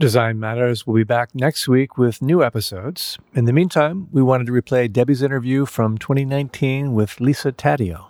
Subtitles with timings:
[0.00, 3.18] Design Matters will be back next week with new episodes.
[3.34, 8.06] In the meantime, we wanted to replay Debbie's interview from 2019 with Lisa Taddeo.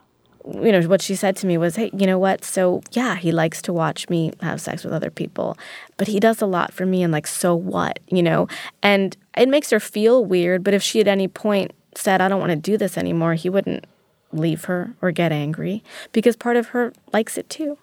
[0.54, 2.44] You know, what she said to me was, hey, you know what?
[2.44, 5.58] So, yeah, he likes to watch me have sex with other people,
[5.96, 7.98] but he does a lot for me, and like, so what?
[8.06, 8.46] You know?
[8.84, 12.38] And it makes her feel weird, but if she at any point said, I don't
[12.38, 13.84] want to do this anymore, he wouldn't
[14.32, 15.82] leave her or get angry
[16.12, 17.78] because part of her likes it too.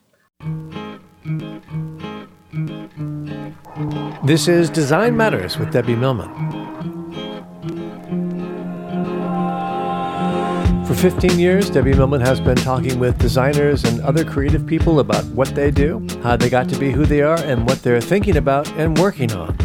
[4.23, 6.29] This is Design Matters with Debbie Millman.
[10.85, 15.25] For 15 years, Debbie Millman has been talking with designers and other creative people about
[15.25, 18.37] what they do, how they got to be who they are, and what they're thinking
[18.37, 19.57] about and working on.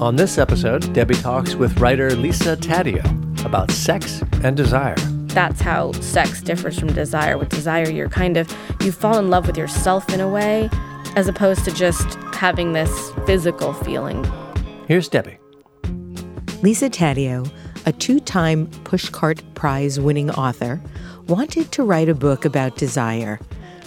[0.00, 4.96] On this episode, Debbie talks with writer Lisa Taddeo about sex and desire.
[5.26, 7.36] That's how sex differs from desire.
[7.36, 10.70] With desire, you're kind of, you fall in love with yourself in a way,
[11.18, 14.24] as opposed to just having this physical feeling.
[14.86, 15.38] Here's Debbie.
[16.62, 17.50] Lisa Taddeo
[17.86, 20.78] a two time Pushcart Prize winning author,
[21.26, 23.40] wanted to write a book about desire,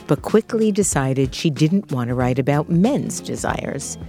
[0.07, 3.99] but quickly decided she didn't want to write about men's desires.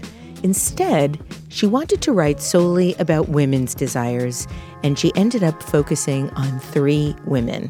[0.42, 1.20] Instead,
[1.50, 4.48] she wanted to write solely about women's desires,
[4.82, 7.68] and she ended up focusing on three women.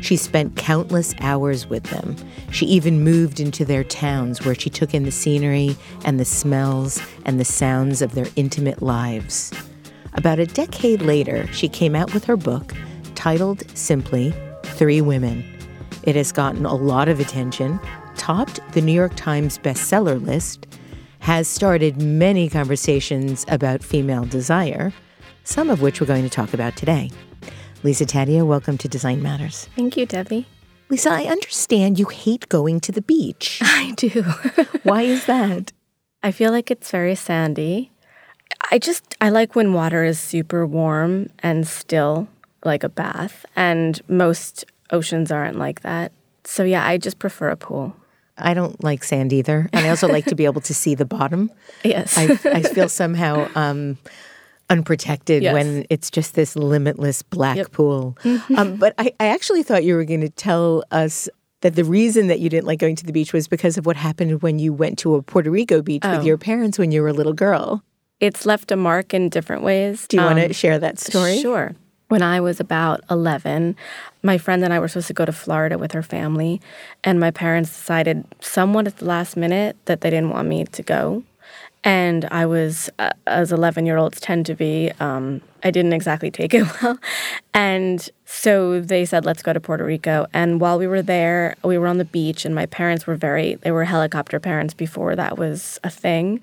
[0.00, 2.16] She spent countless hours with them.
[2.50, 7.02] She even moved into their towns where she took in the scenery and the smells
[7.24, 9.52] and the sounds of their intimate lives.
[10.14, 12.74] About a decade later, she came out with her book
[13.14, 14.34] titled simply
[14.64, 15.44] Three Women.
[16.02, 17.78] It has gotten a lot of attention,
[18.16, 20.66] topped the New York Times bestseller list,
[21.20, 24.92] has started many conversations about female desire,
[25.44, 27.10] some of which we're going to talk about today.
[27.82, 29.66] Lisa Taddeo, welcome to Design Matters.
[29.74, 30.46] Thank you, Debbie.
[30.90, 33.58] Lisa, I understand you hate going to the beach.
[33.64, 34.22] I do.
[34.82, 35.72] Why is that?
[36.22, 37.90] I feel like it's very sandy.
[38.70, 42.28] I just I like when water is super warm and still
[42.64, 46.12] like a bath and most oceans aren't like that.
[46.44, 47.96] So yeah, I just prefer a pool.
[48.36, 51.04] I don't like sand either, and I also like to be able to see the
[51.04, 51.50] bottom.
[51.84, 53.96] Yes, I, I feel somehow um,
[54.70, 55.52] unprotected yes.
[55.52, 57.72] when it's just this limitless black yep.
[57.72, 58.16] pool.
[58.22, 58.56] Mm-hmm.
[58.56, 61.28] Um, but I, I actually thought you were going to tell us
[61.60, 63.96] that the reason that you didn't like going to the beach was because of what
[63.96, 66.16] happened when you went to a Puerto Rico beach oh.
[66.16, 67.82] with your parents when you were a little girl
[68.20, 70.06] it's left a mark in different ways.
[70.06, 71.40] Do you um, want to share that story?
[71.40, 71.74] Sure.
[72.08, 73.76] When I was about 11,
[74.22, 76.60] my friend and I were supposed to go to Florida with her family,
[77.04, 80.82] and my parents decided somewhat at the last minute that they didn't want me to
[80.82, 81.22] go.
[81.82, 86.30] And I was, uh, as 11 year olds tend to be, um, I didn't exactly
[86.30, 86.98] take it well.
[87.54, 90.24] And so they said, let's go to Puerto Rico.
[90.32, 93.56] And while we were there, we were on the beach, and my parents were very,
[93.56, 96.40] they were helicopter parents before that was a thing.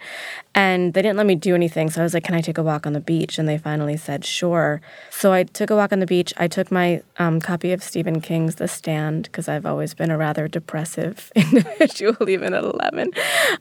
[0.54, 1.90] And they didn't let me do anything.
[1.90, 3.40] So I was like, can I take a walk on the beach?
[3.40, 4.82] And they finally said, sure.
[5.10, 6.34] So I took a walk on the beach.
[6.36, 10.18] I took my um, copy of Stephen King's The Stand, because I've always been a
[10.18, 13.14] rather depressive individual, even at 11.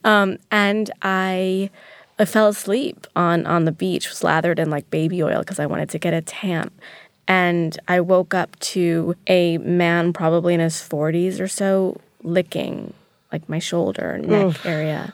[0.02, 1.70] Um, and I,
[2.18, 5.90] I fell asleep on on the beach, slathered in like baby oil because I wanted
[5.90, 6.70] to get a tan.
[7.28, 12.92] And I woke up to a man, probably in his 40s or so, licking
[13.32, 14.66] like my shoulder, neck Oof.
[14.66, 15.12] area.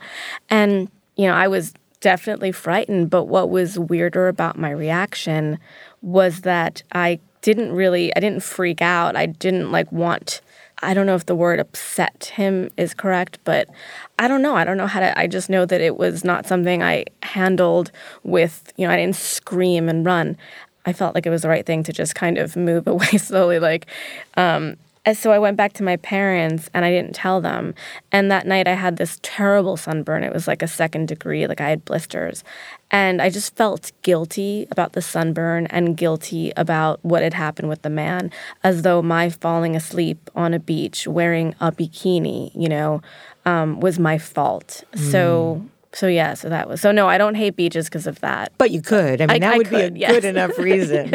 [0.50, 3.08] And, you know, I was definitely frightened.
[3.08, 5.58] But what was weirder about my reaction
[6.02, 9.16] was that I didn't really, I didn't freak out.
[9.16, 10.42] I didn't like want
[10.82, 13.68] I don't know if the word upset him is correct, but
[14.18, 14.56] I don't know.
[14.56, 15.16] I don't know how to.
[15.16, 17.92] I just know that it was not something I handled
[18.24, 20.36] with, you know, I didn't scream and run.
[20.84, 23.58] I felt like it was the right thing to just kind of move away slowly.
[23.58, 23.86] Like,
[24.36, 24.76] um,
[25.14, 27.74] so I went back to my parents and I didn't tell them.
[28.12, 30.22] And that night I had this terrible sunburn.
[30.22, 32.44] It was like a second degree, like I had blisters.
[32.90, 37.82] And I just felt guilty about the sunburn and guilty about what had happened with
[37.82, 38.30] the man,
[38.62, 43.02] as though my falling asleep on a beach wearing a bikini, you know,
[43.44, 44.84] um, was my fault.
[44.92, 45.10] Mm.
[45.10, 48.52] So so yeah, so that was so no, I don't hate beaches because of that.
[48.58, 49.20] But you could.
[49.20, 50.12] I mean, I, that I would could, be a yes.
[50.12, 51.10] good enough reason.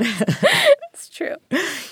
[0.94, 1.36] it's true.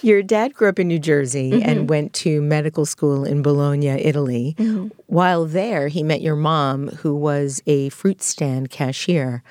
[0.02, 1.70] Your dad grew up in New Jersey mm-hmm.
[1.70, 4.56] and went to medical school in Bologna, Italy.
[4.58, 4.90] Mm-hmm.
[5.08, 9.42] While there, he met your mom, who was a fruit stand cashier.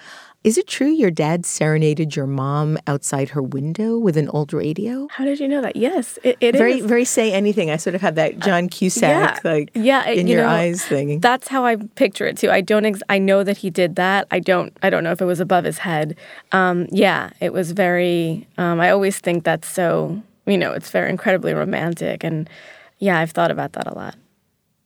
[0.44, 5.08] Is it true your dad serenaded your mom outside her window with an old radio?
[5.10, 5.74] How did you know that?
[5.74, 6.84] Yes, it, it very, is.
[6.84, 7.70] Very say anything.
[7.70, 10.44] I sort of had that uh, John Cusack, uh, yeah, like yeah, in you your
[10.44, 11.20] know, eyes thing.
[11.20, 12.50] That's how I picture it too.
[12.50, 12.84] I don't.
[12.84, 14.26] Ex- I know that he did that.
[14.30, 14.76] I don't.
[14.82, 16.14] I don't know if it was above his head.
[16.52, 18.46] Um, yeah, it was very.
[18.58, 20.22] Um, I always think that's so.
[20.44, 22.50] You know, it's very incredibly romantic, and
[22.98, 24.14] yeah, I've thought about that a lot.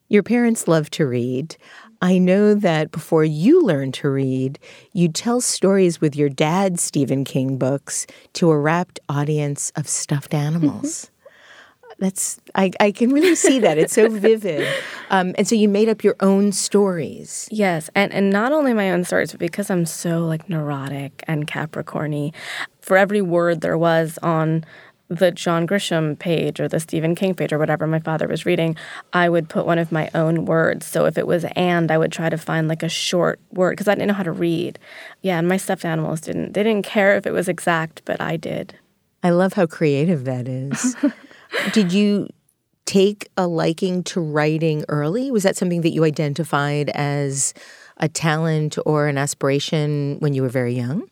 [0.09, 1.57] Your parents love to read.
[2.01, 4.59] I know that before you learned to read,
[4.93, 10.33] you'd tell stories with your dad's Stephen King books to a rapt audience of stuffed
[10.33, 11.11] animals.
[11.99, 13.77] That's I, I can really see that.
[13.77, 14.67] It's so vivid.
[15.11, 17.49] Um, and so you made up your own stories.
[17.51, 21.47] Yes, and and not only my own stories, but because I'm so like neurotic and
[21.47, 22.35] Capricorny,
[22.83, 24.67] for every word there was on
[25.09, 28.77] the John Grisham page or the Stephen King page or whatever my father was reading,
[29.13, 30.87] I would put one of my own words.
[30.87, 33.89] So if it was and, I would try to find like a short word because
[33.89, 34.79] I didn't know how to read.
[35.23, 36.53] Yeah, and my stuffed animals didn't.
[36.53, 38.75] They didn't care if it was exact, but I did.
[39.23, 40.97] I love how creative that is.
[41.73, 42.29] Did you
[42.85, 45.31] take a liking to writing early?
[45.31, 47.53] Was that something that you identified as
[47.97, 51.09] a talent or an aspiration when you were very young?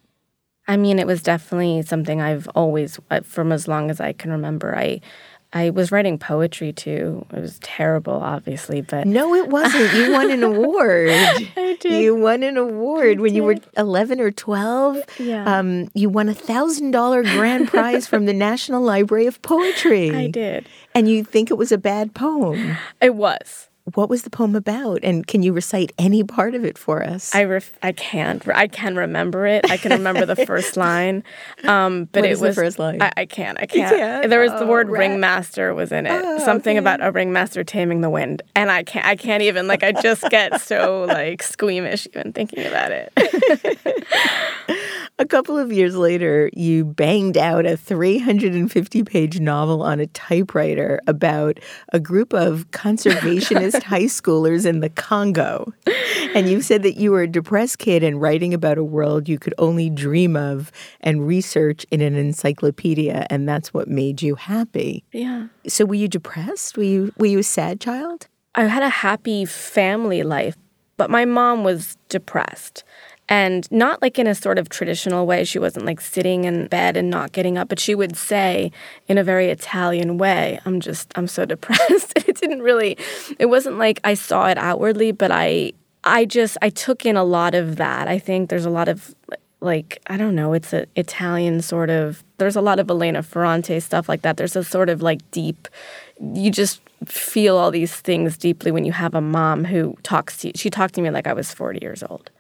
[0.68, 4.30] I mean, it was definitely something I've always, uh, from as long as I can
[4.30, 4.76] remember.
[4.76, 5.00] I
[5.52, 7.24] I was writing poetry too.
[7.32, 9.94] It was terrible, obviously, but no, it wasn't.
[9.94, 11.08] You won an award.
[11.10, 12.02] I did.
[12.02, 14.98] You won an award I when you were eleven or twelve.
[15.18, 15.44] Yeah.
[15.58, 20.14] Um, you won a thousand dollar grand prize from the National Library of Poetry.
[20.14, 20.66] I did.
[20.94, 22.76] And you think it was a bad poem.
[23.00, 23.68] It was.
[23.94, 24.98] What was the poem about?
[25.04, 27.32] And can you recite any part of it for us?
[27.32, 28.46] I ref- I can't.
[28.48, 29.70] I can remember it.
[29.70, 31.22] I can remember the first line.
[31.62, 33.00] Um, but What it is the was first line?
[33.00, 33.56] I, I can't.
[33.60, 33.94] I can't.
[33.96, 34.28] can't?
[34.28, 34.98] There was the Oh, word rat.
[34.98, 36.20] ringmaster was in it.
[36.24, 36.78] Oh, Something okay.
[36.78, 39.06] about a ringmaster taming the wind, and I can't.
[39.06, 39.68] I can't even.
[39.68, 43.12] Like I just get so like squeamish even thinking about it.
[45.18, 51.00] A couple of years later, you banged out a 350 page novel on a typewriter
[51.06, 51.58] about
[51.90, 52.70] a group of
[53.80, 55.72] conservationist high schoolers in the Congo.
[56.34, 59.38] And you said that you were a depressed kid and writing about a world you
[59.38, 60.70] could only dream of
[61.00, 65.04] and research in an encyclopedia, and that's what made you happy.
[65.12, 65.48] yeah.
[65.66, 66.76] So were you depressed?
[66.76, 68.28] Were you were you a sad child?
[68.54, 70.56] I had a happy family life,
[70.96, 72.84] but my mom was depressed.
[73.28, 75.42] And not like in a sort of traditional way.
[75.44, 78.70] She wasn't like sitting in bed and not getting up, but she would say
[79.08, 82.12] in a very Italian way, I'm just, I'm so depressed.
[82.16, 82.96] it didn't really,
[83.38, 85.72] it wasn't like I saw it outwardly, but I,
[86.04, 88.06] I just, I took in a lot of that.
[88.06, 89.14] I think there's a lot of
[89.60, 93.80] like, I don't know, it's an Italian sort of, there's a lot of Elena Ferrante
[93.80, 94.36] stuff like that.
[94.36, 95.66] There's a sort of like deep,
[96.20, 100.48] you just feel all these things deeply when you have a mom who talks to
[100.48, 100.52] you.
[100.54, 102.30] She talked to me like I was 40 years old.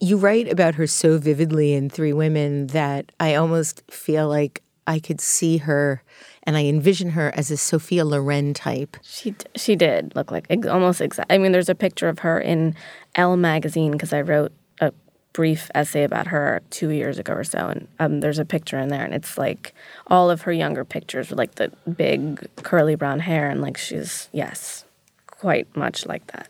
[0.00, 4.98] You write about her so vividly in Three Women that I almost feel like I
[4.98, 6.02] could see her
[6.44, 8.96] and I envision her as a Sophia Loren type.
[9.02, 11.30] She she did look like almost exact.
[11.30, 12.74] I mean, there's a picture of her in
[13.14, 14.92] Elle magazine because I wrote a
[15.32, 18.88] brief essay about her two years ago or so, and um, there's a picture in
[18.88, 19.74] there, and it's like
[20.06, 24.28] all of her younger pictures with like the big curly brown hair, and like she's
[24.32, 24.84] yes,
[25.26, 26.48] quite much like that.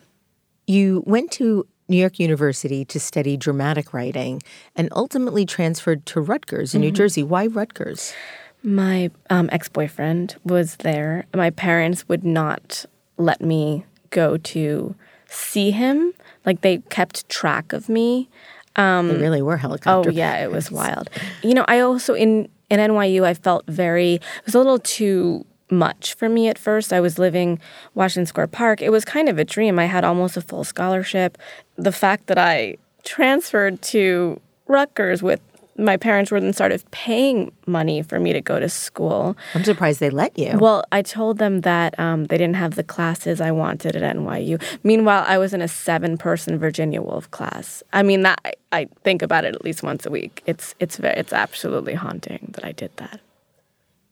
[0.66, 4.40] You went to New York University to study dramatic writing
[4.76, 7.24] and ultimately transferred to Rutgers in New Jersey.
[7.24, 8.14] Why Rutgers?
[8.62, 11.24] My um, ex boyfriend was there.
[11.34, 12.84] My parents would not
[13.16, 14.94] let me go to
[15.26, 16.12] see him.
[16.46, 18.28] Like they kept track of me.
[18.76, 18.82] they
[19.18, 20.10] really were Oh helicopter.
[20.10, 21.10] yeah, it was wild.
[21.42, 25.44] You know, I also in in NYU I felt very it was a little too
[25.70, 26.92] much for me at first.
[26.92, 27.58] I was living
[27.94, 28.82] Washington Square Park.
[28.82, 29.78] It was kind of a dream.
[29.78, 31.38] I had almost a full scholarship.
[31.82, 35.40] The fact that I transferred to Rutgers with
[35.80, 39.36] my parents were then started paying money for me to go to school.
[39.54, 40.58] I'm surprised they let you.
[40.58, 44.62] Well, I told them that um, they didn't have the classes I wanted at NYU.
[44.82, 47.82] Meanwhile, I was in a seven-person Virginia Woolf class.
[47.92, 50.42] I mean, that I, I think about it at least once a week.
[50.46, 53.20] It's it's very, it's absolutely haunting that I did that.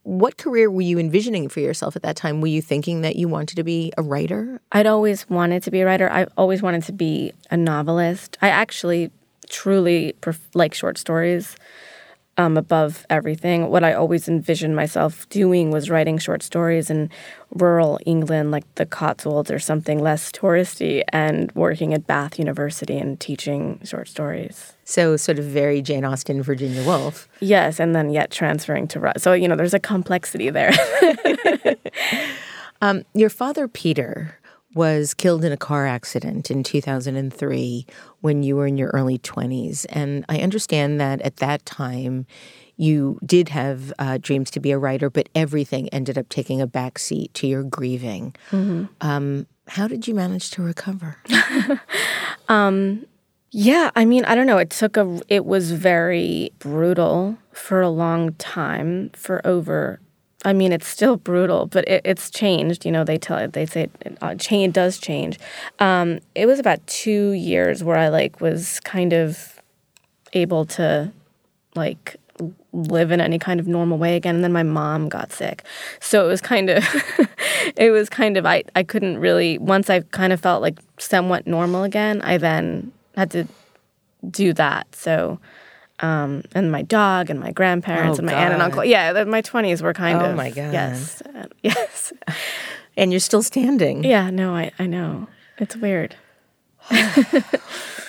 [0.09, 2.41] What career were you envisioning for yourself at that time?
[2.41, 4.59] Were you thinking that you wanted to be a writer?
[4.73, 6.11] I'd always wanted to be a writer.
[6.11, 8.38] I always wanted to be a novelist.
[8.41, 9.11] I actually
[9.50, 11.57] truly pref- like short stories
[12.38, 13.69] um, above everything.
[13.69, 17.11] What I always envisioned myself doing was writing short stories in
[17.50, 23.21] rural England, like the Cotswolds or something less touristy, and working at Bath University and
[23.21, 24.73] teaching short stories.
[24.90, 27.28] So, sort of very Jane Austen, Virginia Woolf.
[27.40, 30.73] Yes, and then yet transferring to Ru- so you know there's a complexity there.
[32.80, 34.38] Um, your father, Peter,
[34.73, 37.87] was killed in a car accident in 2003
[38.21, 39.85] when you were in your early 20s.
[39.88, 42.25] And I understand that at that time,
[42.76, 46.68] you did have uh, dreams to be a writer, but everything ended up taking a
[46.68, 48.37] backseat to your grieving.
[49.00, 51.16] Um, how did you manage to recover?
[53.50, 54.59] Yeah, I mean, I don't know.
[54.59, 55.21] It took a.
[55.28, 60.00] It was very brutal for a long time, for over
[60.45, 62.85] I mean, it's still brutal, but it, it's changed.
[62.85, 65.38] You know, they tell it they say it, uh, change does change.
[65.81, 69.61] Um, it was about two years where I like was kind of
[70.33, 71.12] able to
[71.75, 72.17] like
[72.73, 75.64] live in any kind of normal way again and then my mom got sick
[76.00, 76.85] so it was kind of
[77.76, 81.47] it was kind of I, I couldn't really once i kind of felt like somewhat
[81.47, 83.43] normal again i then had to
[84.31, 85.39] do that so
[86.01, 89.43] um, and my dog and my grandparents Oh, and my aunt and uncle yeah my
[89.43, 90.73] 20s were kind Oh, of my God.
[90.73, 92.13] yes uh, yes
[92.97, 94.05] And you're still standing.
[94.05, 95.27] yeah no I, I know
[95.59, 96.15] it's weird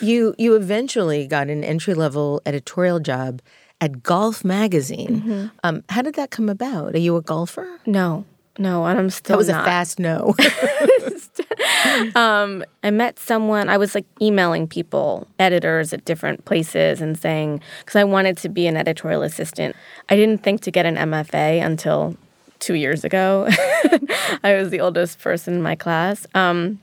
[0.01, 3.41] You you eventually got an entry level editorial job
[3.81, 5.13] at Golf Magazine.
[5.21, 5.47] Mm-hmm.
[5.63, 6.95] Um, how did that come about?
[6.95, 7.67] Are you a golfer?
[7.85, 8.23] no
[8.57, 9.61] no and i'm still That was not.
[9.61, 10.35] a fast no.
[12.15, 17.95] I met someone, I was like emailing people, editors at different places, and saying, because
[17.95, 19.75] I wanted to be an editorial assistant.
[20.09, 22.15] I didn't think to get an MFA until
[22.59, 23.47] two years ago.
[24.43, 26.27] I was the oldest person in my class.
[26.35, 26.79] Um,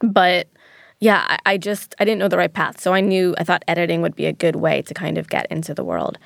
[0.00, 0.48] but
[1.00, 2.80] yeah, I, I just, I didn't know the right path.
[2.80, 5.46] So I knew, I thought editing would be a good way to kind of get
[5.50, 6.18] into the world.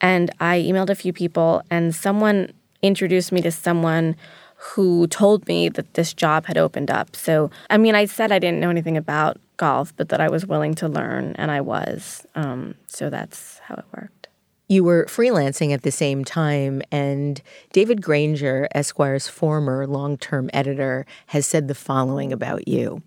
[0.00, 4.14] And I emailed a few people, and someone introduced me to someone
[4.60, 7.14] who told me that this job had opened up.
[7.14, 10.46] So, I mean, I said I didn't know anything about golf, but that I was
[10.46, 12.26] willing to learn, and I was.
[12.34, 14.28] Um, so that's how it worked.
[14.68, 17.40] you were freelancing at the same time, and
[17.72, 23.02] David Granger, Esquire's former long term editor, has said the following about you.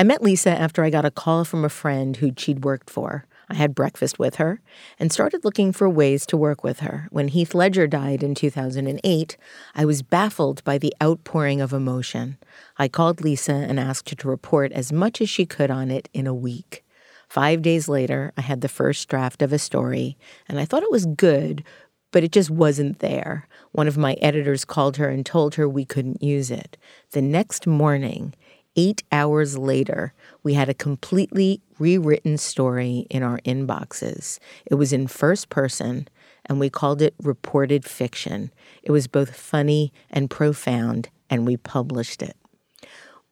[0.00, 3.26] I met Lisa after I got a call from a friend who she'd worked for.
[3.52, 4.62] I had breakfast with her
[4.98, 7.06] and started looking for ways to work with her.
[7.10, 9.36] When Heath Ledger died in 2008,
[9.74, 12.38] I was baffled by the outpouring of emotion.
[12.78, 16.08] I called Lisa and asked her to report as much as she could on it
[16.14, 16.82] in a week.
[17.28, 20.16] Five days later, I had the first draft of a story,
[20.48, 21.62] and I thought it was good,
[22.10, 23.48] but it just wasn't there.
[23.72, 26.78] One of my editors called her and told her we couldn't use it.
[27.10, 28.34] The next morning,
[28.76, 34.38] eight hours later, we had a completely rewritten story in our inboxes.
[34.66, 36.08] It was in first person,
[36.46, 38.52] and we called it reported fiction.
[38.82, 42.36] It was both funny and profound, and we published it.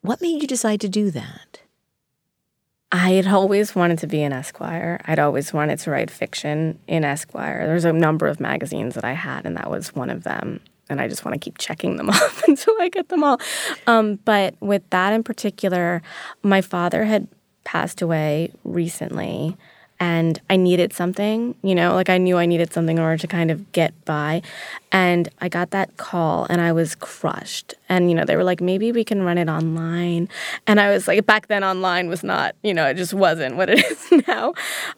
[0.02, 1.60] What made you decide to do that?
[2.92, 5.00] I had always wanted to be an Esquire.
[5.04, 7.66] I'd always wanted to write fiction in Esquire.
[7.66, 10.60] There's a number of magazines that I had, and that was one of them.
[10.90, 13.40] And I just want to keep checking them off until I get them all.
[13.86, 16.02] Um, but with that in particular,
[16.42, 17.28] my father had
[17.64, 19.56] passed away recently,
[20.02, 23.26] and I needed something, you know, like I knew I needed something in order to
[23.26, 24.40] kind of get by.
[24.90, 27.74] And I got that call and I was crushed.
[27.86, 30.30] And, you know, they were like, maybe we can run it online.
[30.66, 33.68] And I was like, back then online was not, you know, it just wasn't what
[33.68, 34.54] it is now.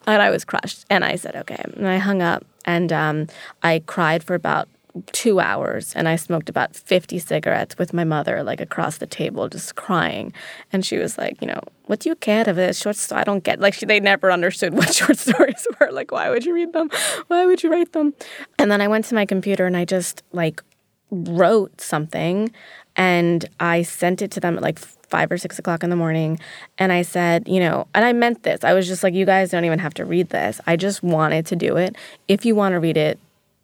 [0.06, 0.86] And I was crushed.
[0.88, 1.62] And I said, okay.
[1.74, 3.26] And I hung up and um,
[3.64, 4.68] I cried for about
[5.12, 9.48] two hours and I smoked about 50 cigarettes with my mother, like across the table,
[9.48, 10.32] just crying.
[10.72, 13.20] And she was like, you know, what do you care of a short story?
[13.20, 15.90] I don't get, like, she, they never understood what short stories were.
[15.90, 16.90] Like, why would you read them?
[17.28, 18.14] Why would you write them?
[18.58, 20.62] And then I went to my computer and I just, like,
[21.10, 22.50] wrote something
[22.96, 26.38] and I sent it to them at like five or six o'clock in the morning.
[26.78, 28.64] And I said, you know, and I meant this.
[28.64, 30.60] I was just like, you guys don't even have to read this.
[30.66, 31.96] I just wanted to do it.
[32.28, 33.18] If you want to read it,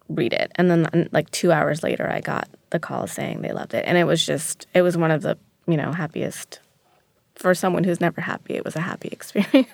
[0.09, 0.51] read it.
[0.55, 3.85] And then like two hours later, I got the call saying they loved it.
[3.87, 5.37] And it was just, it was one of the,
[5.67, 6.59] you know, happiest,
[7.35, 9.69] for someone who's never happy, it was a happy experience.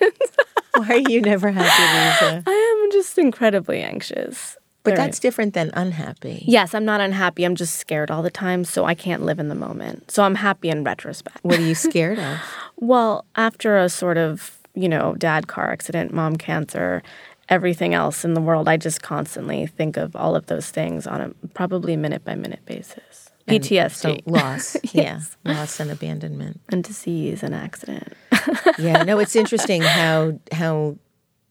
[0.76, 2.42] Why are you never happy, Lisa?
[2.46, 4.56] I am just incredibly anxious.
[4.82, 6.44] But Very- that's different than unhappy.
[6.46, 7.42] Yes, I'm not unhappy.
[7.44, 10.12] I'm just scared all the time, so I can't live in the moment.
[10.12, 11.38] So I'm happy in retrospect.
[11.42, 12.38] What are you scared of?
[12.76, 17.02] Well, after a sort of, you know, dad car accident, mom cancer,
[17.48, 21.20] everything else in the world, I just constantly think of all of those things on
[21.20, 23.30] a probably minute by minute basis.
[23.48, 24.76] And PTSD So loss.
[24.92, 25.36] Yes.
[25.44, 25.52] Yeah.
[25.52, 26.60] Loss and abandonment.
[26.70, 28.12] and disease and accident.
[28.78, 29.02] Yeah.
[29.04, 30.96] No, it's interesting how how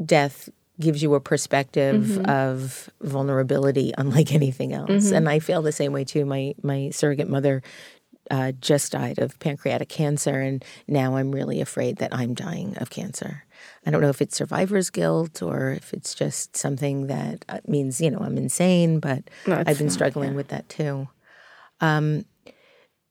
[0.04, 0.50] death
[0.80, 2.30] gives you a perspective Mm-hmm.
[2.30, 5.12] of vulnerability unlike anything else.
[5.12, 6.26] And I feel the same way too.
[6.26, 7.64] My my surrogate mother
[8.30, 12.90] uh, just died of pancreatic cancer, and now I'm really afraid that I'm dying of
[12.90, 13.45] cancer.
[13.86, 18.02] I don't know if it's survivor's guilt or if it's just something that uh, means
[18.02, 21.08] you know I'm insane, but No, I've been struggling with that too.
[21.82, 22.26] Um,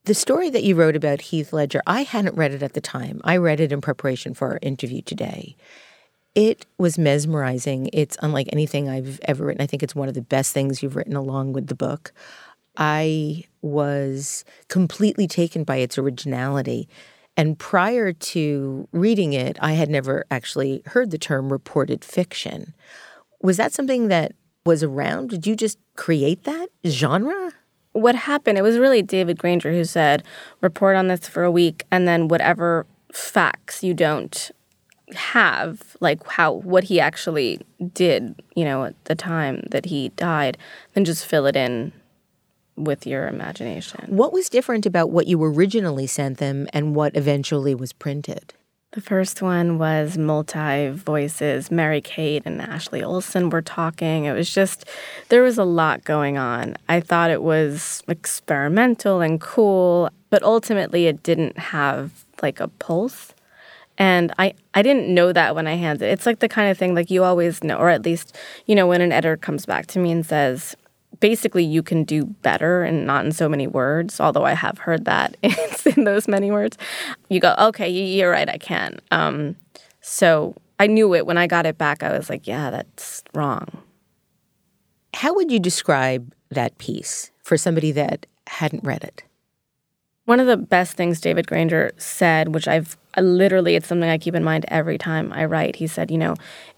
[0.05, 3.21] the story that you wrote about Heath Ledger, I hadn't read it at the time.
[3.25, 5.57] I read it in preparation for our interview today.
[6.35, 7.89] It was mesmerizing.
[7.93, 9.63] It's unlike anything I've ever written.
[9.63, 12.13] I think it's one of the best things you've written along with the book.
[12.77, 16.89] I was completely taken by its originality.
[17.37, 22.75] And prior to reading it, I had never actually heard the term reported fiction.
[23.43, 24.33] Was that something that
[24.65, 25.31] was around?
[25.31, 27.53] Did you just create that genre?
[27.95, 30.25] what happened, it was really David Granger who said,
[30.61, 34.51] report on this for a week, and then whatever facts you don't
[35.15, 37.61] have, like how what he actually
[37.95, 40.59] did, you know, at the time that he died,
[40.95, 41.93] then just fill it in
[42.77, 44.05] with your imagination.
[44.09, 48.55] What was different about what you originally sent them and what eventually was printed?
[48.95, 51.69] The first one was multi voices.
[51.69, 54.27] Mary Kate and Ashley Olsen were talking.
[54.27, 54.85] It was just,
[55.31, 56.77] there was a lot going on.
[56.89, 63.35] I thought it was experimental and cool, but ultimately it didn't have like a pulse.
[63.99, 66.13] And I, I didn't know that when I handed it.
[66.13, 68.87] It's like the kind of thing like you always know, or at least, you know,
[68.87, 70.77] when an editor comes back to me and says,
[71.25, 75.07] basically you can do better and not in so many words although i have heard
[75.07, 76.77] that it's in those many words.
[77.31, 79.57] You go okay you're right i can um,
[80.03, 81.25] so i knew it.
[81.25, 83.69] When i got it back i was like yeah that's wrong.
[85.15, 89.23] How would you describe that piece for somebody that hadn't read it?
[90.27, 94.35] One of the best things david granger said which i've literally it's something i keep
[94.35, 96.35] in mind every time i write he said you know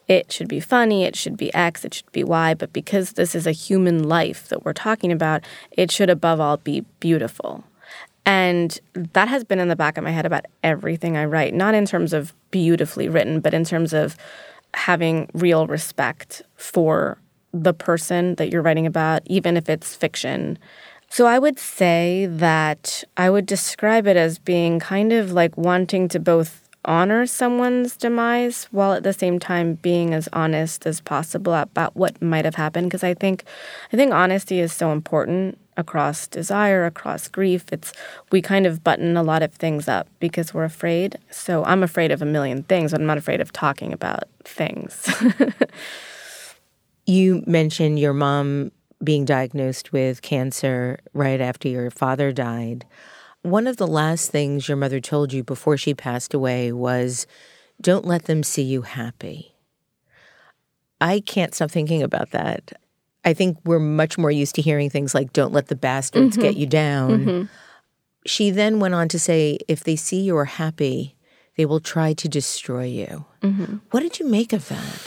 [0.08, 3.34] it should be funny, it should be X, it should be Y, but because this
[3.34, 7.64] is a human life that we're talking about, it should above all be beautiful.
[8.24, 11.74] And that has been in the back of my head about everything I write, not
[11.74, 14.16] in terms of beautifully written, but in terms of
[14.74, 17.18] having real respect for
[17.52, 20.58] the person that you're writing about, even if it's fiction.
[21.08, 26.08] So I would say that I would describe it as being kind of like wanting
[26.08, 31.54] to both honor someone's demise while at the same time being as honest as possible
[31.54, 33.44] about what might have happened because I think
[33.92, 37.66] I think honesty is so important across desire, across grief.
[37.70, 37.92] It's
[38.32, 41.18] we kind of button a lot of things up because we're afraid.
[41.30, 45.08] So I'm afraid of a million things, but I'm not afraid of talking about things.
[47.06, 48.72] you mentioned your mom
[49.04, 52.86] being diagnosed with cancer right after your father died.
[53.46, 57.28] One of the last things your mother told you before she passed away was
[57.80, 59.54] don't let them see you happy.
[61.00, 62.72] I can't stop thinking about that.
[63.24, 66.42] I think we're much more used to hearing things like don't let the bastards mm-hmm.
[66.42, 67.10] get you down.
[67.10, 67.44] Mm-hmm.
[68.26, 71.14] She then went on to say if they see you are happy,
[71.56, 73.26] they will try to destroy you.
[73.42, 73.76] Mm-hmm.
[73.92, 75.02] What did you make of that?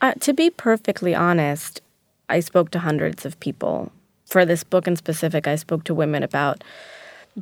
[0.00, 1.82] Uh, to be perfectly honest,
[2.30, 3.92] I spoke to hundreds of people
[4.32, 6.64] for this book in specific, I spoke to women about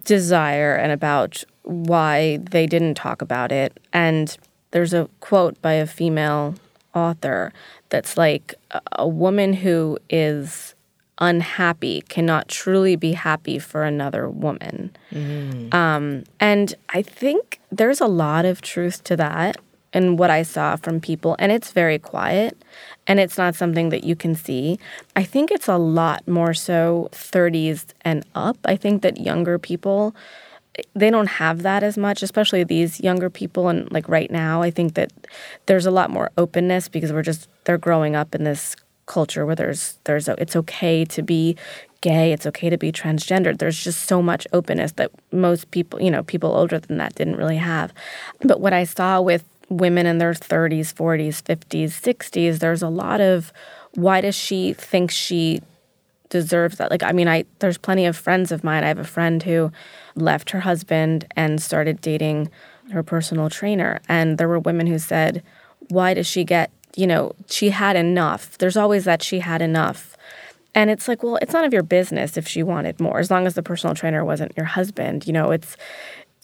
[0.04, 3.78] desire and about why they didn't talk about it.
[3.92, 4.36] And
[4.72, 6.56] there's a quote by a female
[6.92, 7.52] author
[7.90, 8.56] that's like
[8.90, 10.74] a woman who is
[11.18, 14.90] unhappy cannot truly be happy for another woman.
[15.12, 15.72] Mm.
[15.72, 19.58] Um, and I think there's a lot of truth to that
[19.92, 21.36] and what I saw from people.
[21.38, 22.56] And it's very quiet
[23.06, 24.78] and it's not something that you can see.
[25.16, 28.56] I think it's a lot more so 30s and up.
[28.64, 30.14] I think that younger people
[30.94, 34.70] they don't have that as much, especially these younger people and like right now, I
[34.70, 35.12] think that
[35.66, 38.76] there's a lot more openness because we're just they're growing up in this
[39.06, 41.56] culture where there's there's it's okay to be
[42.00, 43.58] gay, it's okay to be transgendered.
[43.58, 47.36] There's just so much openness that most people, you know, people older than that didn't
[47.36, 47.92] really have.
[48.42, 53.20] But what I saw with women in their 30s, 40s, 50s, 60s, there's a lot
[53.20, 53.52] of
[53.94, 55.62] why does she think she
[56.28, 56.90] deserves that?
[56.90, 58.84] Like, I mean, I there's plenty of friends of mine.
[58.84, 59.72] I have a friend who
[60.14, 62.50] left her husband and started dating
[62.92, 65.42] her personal trainer, and there were women who said,
[65.88, 66.70] "Why does she get?
[66.96, 68.58] You know, she had enough.
[68.58, 70.16] There's always that she had enough."
[70.72, 73.44] And it's like, well, it's none of your business if she wanted more, as long
[73.44, 75.26] as the personal trainer wasn't your husband.
[75.26, 75.76] You know, it's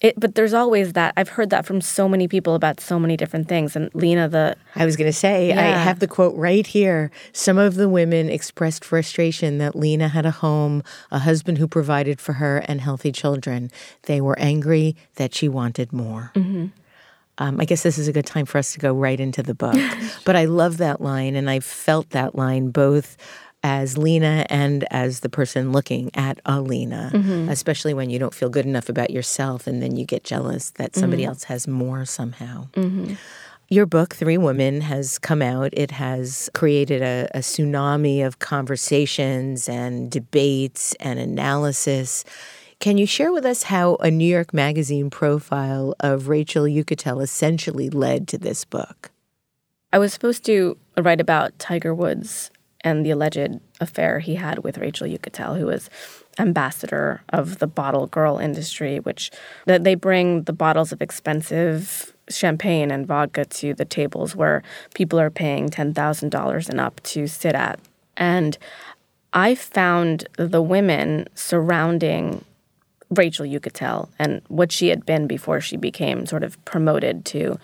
[0.01, 1.15] it, but there's always that.
[1.17, 3.75] I've heard that from so many people about so many different things.
[3.75, 4.57] And Lena, the.
[4.75, 5.61] I was going to say, yeah.
[5.61, 7.11] I have the quote right here.
[7.33, 12.21] Some of the women expressed frustration that Lena had a home, a husband who provided
[12.21, 13.71] for her, and healthy children.
[14.03, 16.31] They were angry that she wanted more.
[16.35, 16.67] Mm-hmm.
[17.39, 19.55] Um, I guess this is a good time for us to go right into the
[19.55, 19.77] book.
[20.25, 23.17] but I love that line, and I felt that line both
[23.63, 27.49] as Lena and as the person looking at Alina, mm-hmm.
[27.49, 30.95] especially when you don't feel good enough about yourself and then you get jealous that
[30.95, 31.31] somebody mm-hmm.
[31.31, 32.69] else has more somehow.
[32.75, 33.15] Mm-hmm.
[33.69, 35.71] Your book, Three Women, has come out.
[35.73, 42.25] It has created a, a tsunami of conversations and debates and analysis.
[42.79, 47.91] Can you share with us how a New York Magazine profile of Rachel Uchitel essentially
[47.91, 49.11] led to this book?
[49.93, 52.53] I was supposed to write about Tiger Woods
[52.87, 55.91] and the alleged affair he had with Rachel Uchitel, who was
[56.39, 59.33] ambassador of the bottle girl industry, which
[59.65, 64.63] that they bring the bottles of expensive champagne and vodka to the tables where
[64.95, 67.81] people are paying ten thousand dollars and up to sit at.
[68.17, 68.57] And
[69.33, 72.45] I found the women surrounding
[73.11, 77.59] Rachel Uchitel and what she had been before she became sort of promoted to,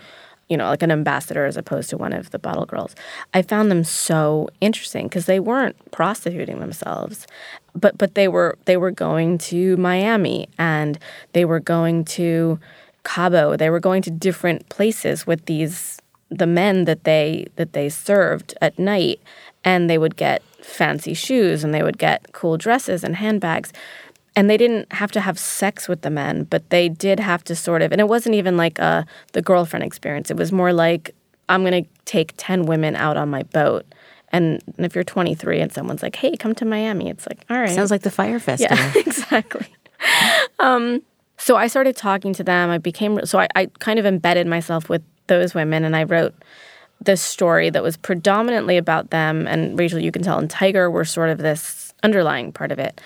[0.48, 2.94] you know, like an ambassador as opposed to one of the bottle girls.
[3.32, 7.26] I found them so interesting because they weren't prostituting themselves,
[7.74, 10.98] but but they were they were going to Miami and
[11.32, 12.58] they were going to
[13.04, 13.56] Cabo.
[13.56, 16.00] They were going to different places with these
[16.30, 19.20] the men that they that they served at night
[19.64, 23.72] and they would get fancy shoes and they would get cool dresses and handbags
[24.34, 27.54] and they didn't have to have sex with the men but they did have to
[27.54, 30.30] sort of and it wasn't even like a the girlfriend experience.
[30.30, 31.14] It was more like
[31.48, 33.84] i'm going to take 10 women out on my boat.
[34.34, 37.70] And if you're 23 and someone's like hey come to miami it's like all right.
[37.70, 38.76] Sounds like the Fire Festival.
[38.76, 39.66] yeah exactly.
[40.58, 41.02] Um,
[41.38, 42.70] so i started talking to them.
[42.70, 46.34] I became so I, I kind of embedded myself with those women and i wrote
[47.00, 49.46] this story that was predominantly about them.
[49.46, 53.00] And rachel Uchitel and tiger were sort of this underlying part of it.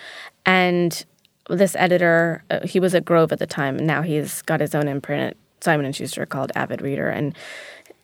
[0.44, 1.04] And
[1.48, 3.78] this editor uh, he was at grove at the time.
[3.78, 7.36] And now he's got his own imprint at simon and schuster called avid reader and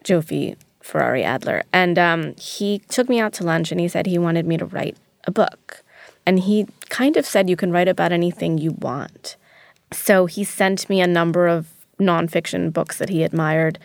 [0.05, 1.63] jofi ferrari adler.
[1.73, 4.67] And um, he took me out to lunch and he said he wanted me to
[4.67, 5.83] write a book.
[6.25, 9.37] And he kind of said you can write about anything you want.
[9.93, 11.67] So he sent me a number of
[12.01, 13.79] nonfiction books that he admired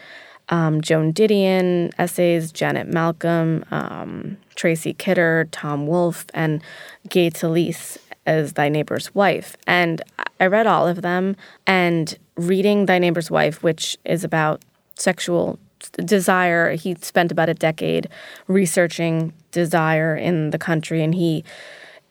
[0.49, 6.63] um, Joan Didion essays, Janet Malcolm, um, Tracy Kidder, Tom Wolfe, and
[7.09, 9.57] Gay Talese as Thy Neighbor's Wife.
[9.65, 10.03] And
[10.39, 11.35] I read all of them.
[11.65, 14.61] And reading Thy Neighbor's Wife, which is about
[14.95, 15.57] sexual
[15.95, 18.07] desire, he spent about a decade
[18.47, 21.43] researching desire in the country, and he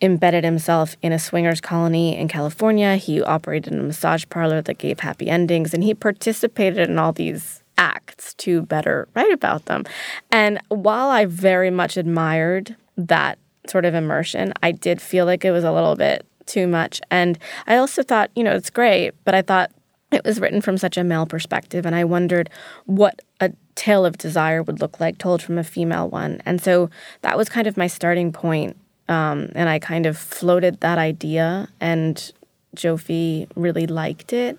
[0.01, 2.97] embedded himself in a swingers colony in California.
[2.97, 7.63] He operated a massage parlor that gave happy endings, and he participated in all these
[7.77, 9.85] acts to better write about them.
[10.31, 13.37] And while I very much admired that
[13.69, 17.01] sort of immersion, I did feel like it was a little bit too much.
[17.11, 19.71] And I also thought, you know, it's great, but I thought
[20.11, 22.49] it was written from such a male perspective, and I wondered
[22.85, 26.41] what a tale of desire would look like told from a female one.
[26.45, 26.89] And so
[27.21, 28.77] that was kind of my starting point.
[29.09, 32.31] Um, and I kind of floated that idea, and
[32.75, 34.57] Jofie really liked it.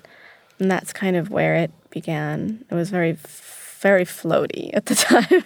[0.58, 2.64] And that's kind of where it began.
[2.70, 3.16] It was very,
[3.78, 5.44] very floaty at the time.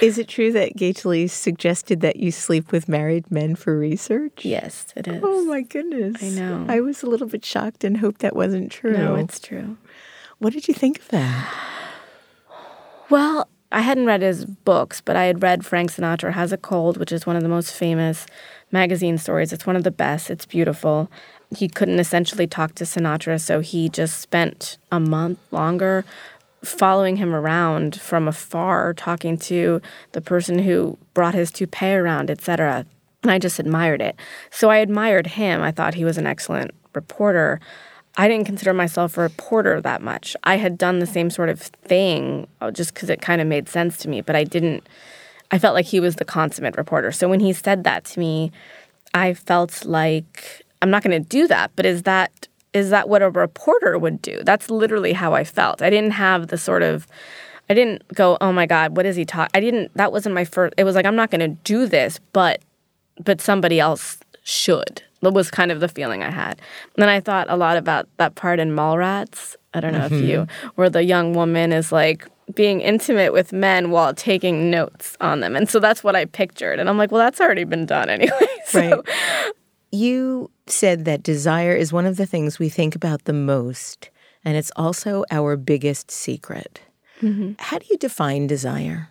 [0.00, 4.44] Is it true that Talese suggested that you sleep with married men for research?
[4.44, 5.20] yes, it is.
[5.24, 6.22] Oh my goodness.
[6.22, 6.66] I know.
[6.68, 8.96] I was a little bit shocked and hoped that wasn't true.
[8.96, 9.76] No, it's true.
[10.38, 11.54] What did you think of that?
[13.10, 16.98] Well, I hadn't read his books, but I had read Frank Sinatra Has a Cold,
[16.98, 18.26] which is one of the most famous
[18.70, 19.52] magazine stories.
[19.52, 20.30] It's one of the best.
[20.30, 21.10] It's beautiful.
[21.56, 26.04] He couldn't essentially talk to Sinatra, so he just spent a month longer
[26.64, 29.80] following him around from afar, talking to
[30.12, 32.84] the person who brought his toupee around, etc.
[33.22, 34.16] And I just admired it.
[34.50, 35.62] So I admired him.
[35.62, 37.60] I thought he was an excellent reporter.
[38.16, 40.36] I didn't consider myself a reporter that much.
[40.42, 43.68] I had done the same sort of thing uh, just because it kind of made
[43.68, 44.86] sense to me, but I didn't.
[45.50, 47.12] I felt like he was the consummate reporter.
[47.12, 48.52] So when he said that to me,
[49.14, 51.70] I felt like I'm not going to do that.
[51.74, 54.40] But is that is that what a reporter would do?
[54.44, 55.82] That's literally how I felt.
[55.82, 57.06] I didn't have the sort of
[57.70, 60.44] I didn't go, "Oh my god, what is he talking?" I didn't that wasn't my
[60.44, 62.62] first it was like I'm not going to do this, but
[63.22, 65.02] but somebody else should.
[65.20, 66.52] That was kind of the feeling I had.
[66.94, 69.56] And then I thought a lot about that part in Mallrats.
[69.74, 70.68] I don't know if you mm-hmm.
[70.76, 75.54] where the young woman is like being intimate with men while taking notes on them.
[75.54, 76.78] And so that's what I pictured.
[76.78, 78.46] And I'm like, well, that's already been done anyway.
[78.64, 79.52] So Right.
[79.90, 84.10] You said that desire is one of the things we think about the most,
[84.44, 86.80] and it's also our biggest secret.
[87.20, 87.52] Mm-hmm.
[87.58, 89.08] How do you define desire?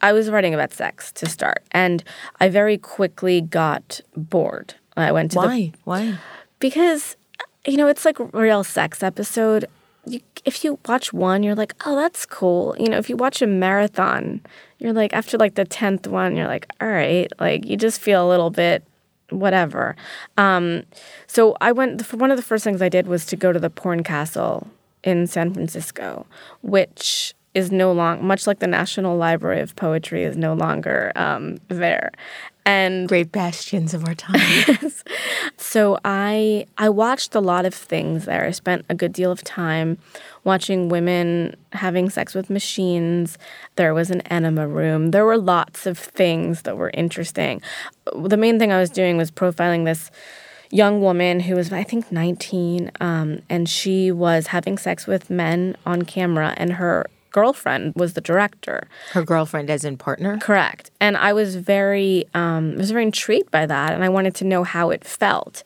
[0.00, 2.04] I- was writing about sex to start, and
[2.40, 4.74] I very quickly got bored.
[4.96, 5.72] I went to the Why?
[5.84, 6.18] Why?
[6.58, 7.16] because
[7.66, 9.64] you know it's like real sex episode
[10.06, 13.40] you, if you watch one you're like oh that's cool you know if you watch
[13.42, 14.40] a marathon
[14.78, 18.26] you're like after like the 10th one you're like all right like you just feel
[18.26, 18.84] a little bit
[19.32, 19.96] whatever
[20.36, 20.82] um,
[21.26, 23.58] so i went For one of the first things i did was to go to
[23.58, 24.68] the porn castle
[25.02, 26.26] in san francisco
[26.62, 31.58] which is no long much like the national library of poetry is no longer um,
[31.68, 32.10] there
[32.64, 34.92] and Great bastions of our time.
[35.56, 38.44] so I I watched a lot of things there.
[38.44, 39.98] I spent a good deal of time
[40.44, 43.38] watching women having sex with machines.
[43.76, 45.10] There was an enema room.
[45.10, 47.62] There were lots of things that were interesting.
[48.14, 50.10] The main thing I was doing was profiling this
[50.70, 55.76] young woman who was I think 19 um, and she was having sex with men
[55.84, 58.86] on camera and her girlfriend was the director.
[59.12, 60.38] Her girlfriend, as in partner?
[60.38, 60.90] Correct.
[61.00, 63.92] And I was very, um, I was very intrigued by that.
[63.92, 65.64] And I wanted to know how it felt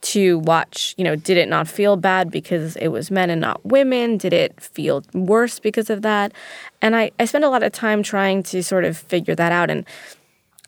[0.00, 3.64] to watch, you know, did it not feel bad because it was men and not
[3.64, 4.16] women?
[4.16, 6.32] Did it feel worse because of that?
[6.80, 9.70] And I, I spent a lot of time trying to sort of figure that out.
[9.70, 9.84] And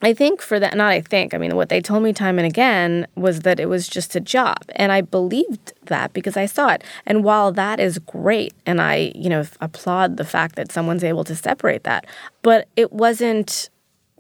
[0.03, 2.47] I think for that, not I think, I mean, what they told me time and
[2.47, 4.59] again was that it was just a job.
[4.71, 6.83] And I believed that because I saw it.
[7.05, 11.25] And while that is great, and I, you know, applaud the fact that someone's able
[11.25, 12.07] to separate that,
[12.43, 13.69] but it wasn't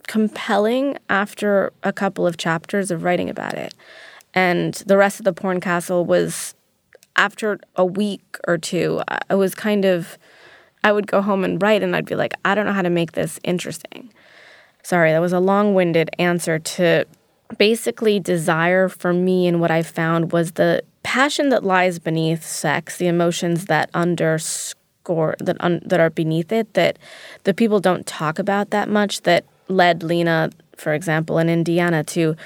[0.06, 3.74] compelling after a couple of chapters of writing about it.
[4.34, 6.54] And the rest of the porn castle was,
[7.16, 10.18] after a week or two, I was kind of,
[10.84, 12.90] I would go home and write, and I'd be like, I don't know how to
[12.90, 14.12] make this interesting.
[14.82, 17.04] Sorry, that was a long winded answer to
[17.58, 22.96] basically desire for me and what I found was the passion that lies beneath sex,
[22.96, 26.98] the emotions that underscore that un, that are beneath it that
[27.44, 32.36] the people don't talk about that much that led Lena, for example, in Indiana to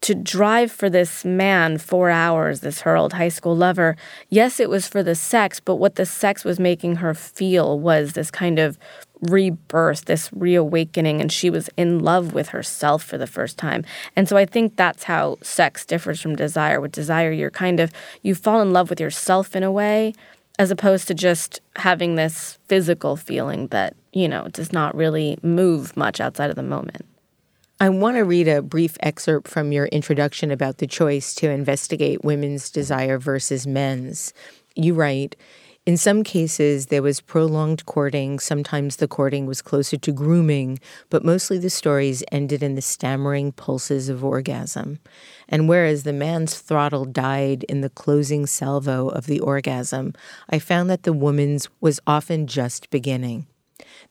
[0.00, 3.96] to drive for this man four hours, this her old high school lover.
[4.28, 8.12] Yes, it was for the sex, but what the sex was making her feel was
[8.12, 8.78] this kind of
[9.20, 13.84] rebirth, this reawakening, and she was in love with herself for the first time.
[14.14, 16.80] And so I think that's how sex differs from desire.
[16.80, 20.14] With desire, you're kind of, you fall in love with yourself in a way,
[20.60, 25.96] as opposed to just having this physical feeling that, you know, does not really move
[25.96, 27.04] much outside of the moment.
[27.80, 32.24] I want to read a brief excerpt from your introduction about the choice to investigate
[32.24, 34.32] women's desire versus men's.
[34.74, 35.36] You write,
[35.86, 38.40] in some cases, there was prolonged courting.
[38.40, 43.52] Sometimes the courting was closer to grooming, but mostly the stories ended in the stammering
[43.52, 44.98] pulses of orgasm.
[45.48, 50.14] And whereas the man's throttle died in the closing salvo of the orgasm,
[50.50, 53.46] I found that the woman's was often just beginning.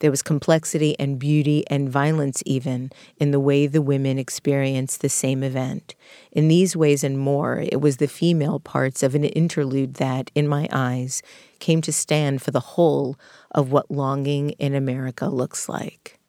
[0.00, 5.08] There was complexity and beauty and violence, even, in the way the women experienced the
[5.08, 5.96] same event.
[6.30, 10.46] In these ways and more, it was the female parts of an interlude that, in
[10.46, 11.22] my eyes,
[11.58, 13.16] came to stand for the whole
[13.50, 16.20] of what longing in America looks like.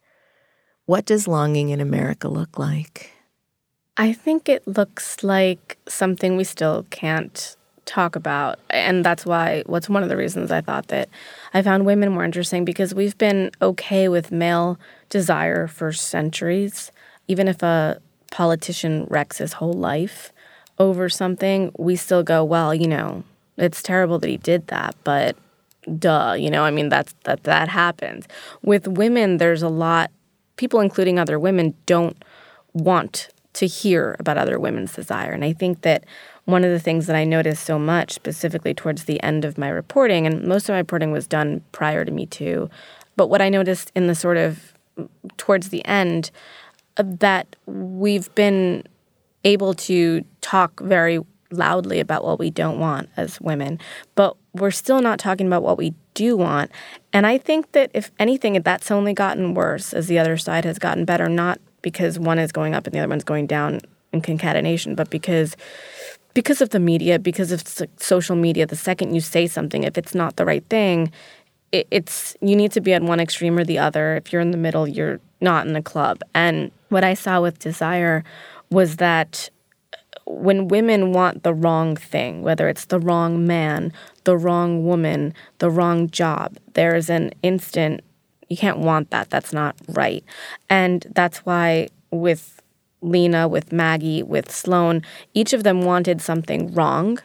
[0.86, 3.12] What does longing in America look like?
[3.95, 7.55] I think it looks like something we still can't
[7.89, 8.60] talk about.
[8.69, 11.10] And that's why, what's one of the reasons I thought that
[11.54, 16.91] I found women more interesting because we've been okay with male desire for centuries.
[17.28, 17.99] Even if a
[18.32, 20.32] politician wrecks his whole life
[20.78, 23.23] over something, we still go, well, you know,
[23.58, 25.36] it's terrible that he did that, but
[25.97, 28.28] duh, you know, I mean that's that that happens.
[28.62, 30.12] With women, there's a lot
[30.56, 32.23] people including other women don't
[32.73, 35.32] want to hear about other women's desire.
[35.32, 36.06] And I think that
[36.51, 39.69] one of the things that I noticed so much, specifically towards the end of my
[39.69, 42.69] reporting, and most of my reporting was done prior to Me Too,
[43.15, 44.73] but what I noticed in the sort of
[45.38, 46.31] towards the end,
[46.97, 48.83] uh, that we've been
[49.43, 51.19] able to talk very
[51.51, 53.79] loudly about what we don't want as women,
[54.15, 56.71] but we're still not talking about what we do want.
[57.13, 60.77] And I think that if anything, that's only gotten worse as the other side has
[60.77, 63.79] gotten better, not because one is going up and the other one's going down
[64.12, 65.55] in concatenation, but because
[66.33, 67.63] because of the media, because of
[67.97, 71.11] social media, the second you say something, if it's not the right thing,
[71.71, 74.15] it, it's you need to be at one extreme or the other.
[74.15, 76.21] If you're in the middle, you're not in the club.
[76.33, 78.23] And what I saw with Desire
[78.69, 79.49] was that
[79.93, 83.91] uh, when women want the wrong thing, whether it's the wrong man,
[84.23, 88.01] the wrong woman, the wrong job, there is an instant
[88.49, 89.29] you can't want that.
[89.29, 90.23] That's not right.
[90.69, 92.58] And that's why with
[93.01, 97.19] Lena, with Maggie, with Sloane, each of them wanted something wrong.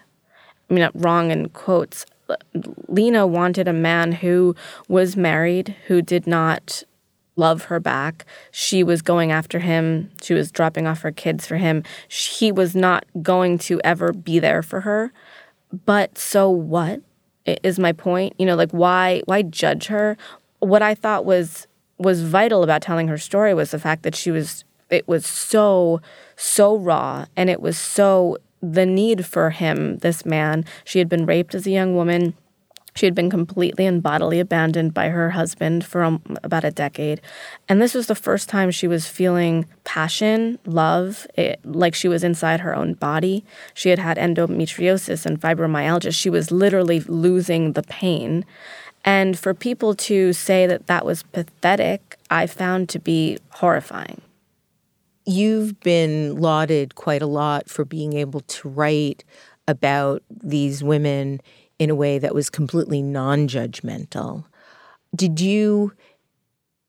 [0.71, 2.07] I mean, not wrong in quotes.
[2.89, 4.55] Lena wanted a man who
[4.89, 6.85] was married, who did not
[7.37, 8.25] love her back.
[8.51, 10.11] She was going after him.
[10.23, 11.83] She was dropping off her kids for him.
[12.09, 15.13] He was not going to ever be there for her.
[15.85, 17.01] But so what?
[17.63, 18.35] Is my point.
[18.39, 20.17] You know, like why why judge her?
[20.61, 21.67] What I thought was
[21.99, 26.01] was vital about telling her story was the fact that she was it was so
[26.37, 31.27] so raw and it was so the need for him this man she had been
[31.27, 32.35] raped as a young woman
[32.95, 37.21] she had been completely and bodily abandoned by her husband for um, about a decade.
[37.69, 42.23] And this was the first time she was feeling passion, love, it, like she was
[42.23, 43.45] inside her own body.
[43.75, 46.15] She had had endometriosis and fibromyalgia.
[46.15, 48.45] She was literally losing the pain.
[49.05, 54.23] And for people to say that that was pathetic, I found to be horrifying.
[55.27, 59.25] You've been lauded quite a lot for being able to write
[59.67, 61.41] about these women
[61.79, 64.45] in a way that was completely non judgmental.
[65.15, 65.93] Did you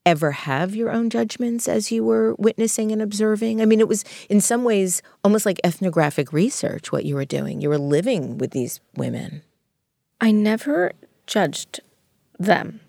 [0.06, 3.62] ever have your own judgments as you were witnessing and observing?
[3.62, 7.62] I mean, it was in some ways almost like ethnographic research what you were doing.
[7.62, 9.42] You were living with these women.
[10.22, 10.92] I never
[11.26, 11.82] judged
[12.38, 12.82] them.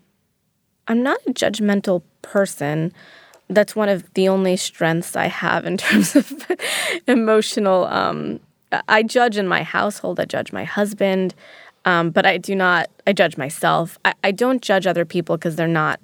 [0.87, 2.93] I'm not a judgmental person.
[3.49, 6.33] That's one of the only strengths I have in terms of
[7.07, 7.85] emotional.
[7.85, 8.39] Um,
[8.87, 11.33] I judge in my household, I judge my husband,
[11.85, 13.97] um, but I do not, I judge myself.
[14.03, 16.01] I, I don't judge other people because they're not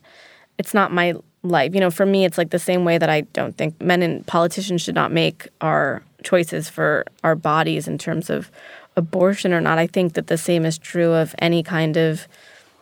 [0.58, 1.74] it's not my life.
[1.74, 4.26] You know, for me, it's like the same way that I don't think men and
[4.26, 8.50] politicians should not make our choices for our bodies in terms of
[8.96, 9.78] abortion or not.
[9.78, 12.28] I think that the same is true of any kind of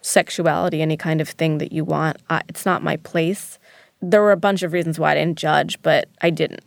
[0.02, 2.18] sexuality, any kind of thing that you want.
[2.30, 3.58] I, it's not my place.
[4.02, 6.64] There were a bunch of reasons why I didn't judge, but I didn't.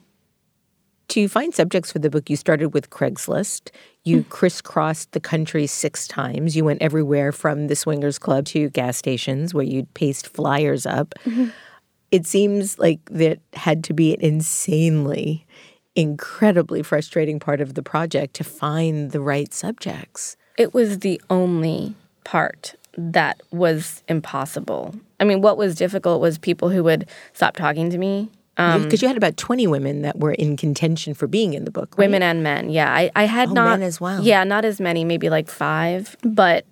[1.09, 3.71] To find subjects for the book, you started with Craigslist.
[4.05, 4.29] You mm.
[4.31, 6.57] crisscrossed the country six times.
[6.57, 11.15] You went everywhere from the swingers club to gas stations where you'd paste flyers up.
[11.25, 11.49] Mm-hmm.
[12.11, 15.47] It seems like that had to be an insanely,
[15.95, 20.37] incredibly frustrating part of the project to find the right subjects.
[20.57, 21.95] It was the only
[22.25, 24.95] part that was impossible.
[25.21, 28.99] I mean, what was difficult was people who would stop talking to me because um,
[29.03, 32.05] you had about 20 women that were in contention for being in the book right?
[32.05, 34.81] women and men yeah i, I had oh, not men as well yeah not as
[34.81, 36.65] many maybe like five but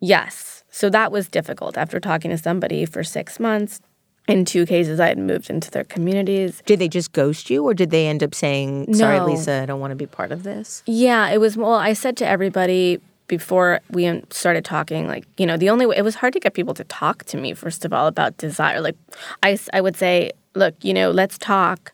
[0.00, 3.80] yes so that was difficult after talking to somebody for six months
[4.26, 7.74] in two cases i had moved into their communities did they just ghost you or
[7.74, 9.26] did they end up saying sorry no.
[9.26, 12.16] lisa i don't want to be part of this yeah it was well i said
[12.16, 12.98] to everybody
[13.36, 16.52] before we started talking like you know the only way it was hard to get
[16.52, 18.96] people to talk to me first of all about desire like
[19.42, 21.92] i, I would say look, you know, let's talk.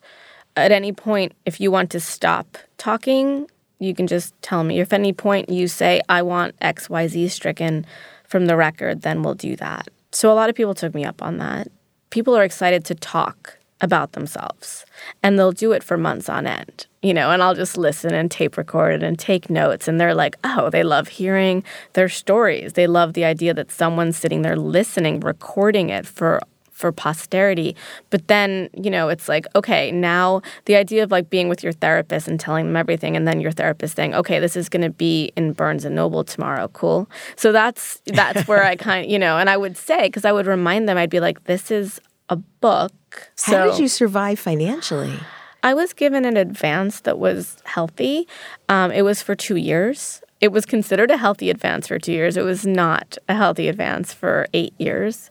[0.57, 3.49] At any point, if you want to stop talking,
[3.79, 4.81] you can just tell me.
[4.81, 7.87] If at any point you say, I want XYZ stricken
[8.25, 9.89] from the record, then we'll do that.
[10.11, 11.69] So a lot of people took me up on that.
[12.11, 14.85] People are excited to talk about themselves
[15.23, 18.31] and they'll do it for months on end you know and i'll just listen and
[18.31, 21.63] tape record it and take notes and they're like oh they love hearing
[21.93, 26.41] their stories they love the idea that someone's sitting there listening recording it for
[26.79, 27.75] for posterity.
[28.09, 31.73] But then, you know, it's like, okay, now the idea of like being with your
[31.73, 34.91] therapist and telling them everything and then your therapist saying, okay, this is going to
[34.91, 36.69] be in Barnes and Noble tomorrow.
[36.69, 37.11] Cool.
[37.35, 40.31] So that's that's where I kind of, you know, and I would say because I
[40.31, 42.93] would remind them I'd be like this is a book.
[43.37, 45.19] So How did you survive financially?
[45.63, 48.29] I was given an advance that was healthy.
[48.69, 50.23] Um, it was for two years.
[50.41, 52.37] It was considered a healthy advance for two years.
[52.37, 55.31] It was not a healthy advance for eight years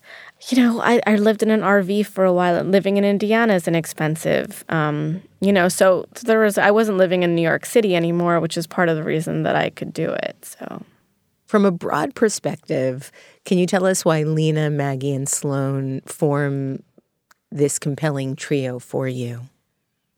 [0.49, 2.61] you know, I, I lived in an RV for a while.
[2.63, 4.63] Living in Indiana is inexpensive.
[4.69, 8.55] Um, you know, so there was I wasn't living in New York City anymore, which
[8.55, 10.35] is part of the reason that I could do it.
[10.45, 10.83] So,
[11.47, 13.11] from a broad perspective,
[13.45, 16.83] can you tell us why Lena, Maggie, and Sloane form
[17.51, 19.41] this compelling trio for you?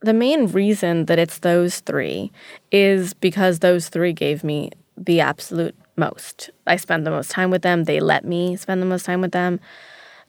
[0.02, 2.32] The main reason that it's those three
[2.72, 6.50] is because those three gave me the absolute most.
[6.66, 7.84] I spend the most time with them.
[7.84, 9.60] They let me spend the most time with them.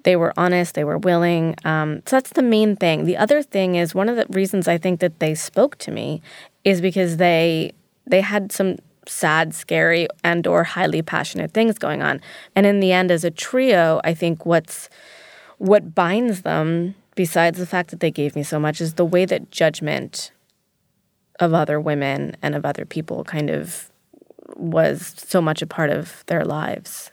[0.03, 1.55] They were honest, they were willing.
[1.63, 3.05] Um, so that's the main thing.
[3.05, 6.21] The other thing is one of the reasons I think that they spoke to me
[6.63, 7.73] is because they
[8.07, 12.21] they had some sad, scary, and or highly passionate things going on.
[12.55, 14.89] And in the end, as a trio, I think what's
[15.61, 19.25] what binds them, besides the fact that they gave me so much, is the way
[19.25, 20.31] that judgment
[21.39, 23.91] of other women and of other people kind of
[24.55, 27.11] was so much a part of their lives.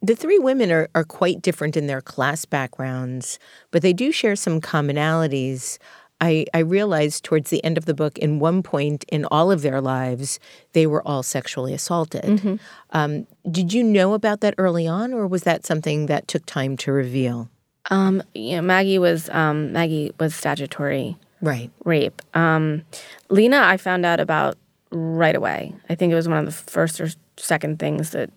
[0.00, 3.38] The three women are, are quite different in their class backgrounds,
[3.70, 5.76] but they do share some commonalities.
[6.20, 9.62] I, I realized towards the end of the book, in one point in all of
[9.62, 10.40] their lives,
[10.72, 12.24] they were all sexually assaulted.
[12.24, 12.56] Mm-hmm.
[12.92, 16.76] Um, did you know about that early on, or was that something that took time
[16.78, 17.50] to reveal?
[17.90, 22.22] Um, you know, Maggie was um, Maggie was statutory right rape.
[22.34, 22.82] Um,
[23.28, 24.56] Lena, I found out about
[24.90, 25.74] right away.
[25.88, 28.30] I think it was one of the first or second things that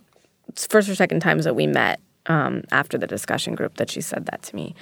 [0.56, 4.26] first or second times that we met um, after the discussion group that she said
[4.26, 4.76] that to me.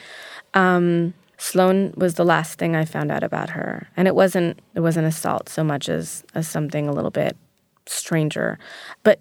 [1.38, 5.08] Sloane was the last thing I found out about her, and it wasn't it wasn't
[5.08, 7.38] assault so much as as something a little bit
[7.86, 8.58] stranger.
[9.04, 9.20] But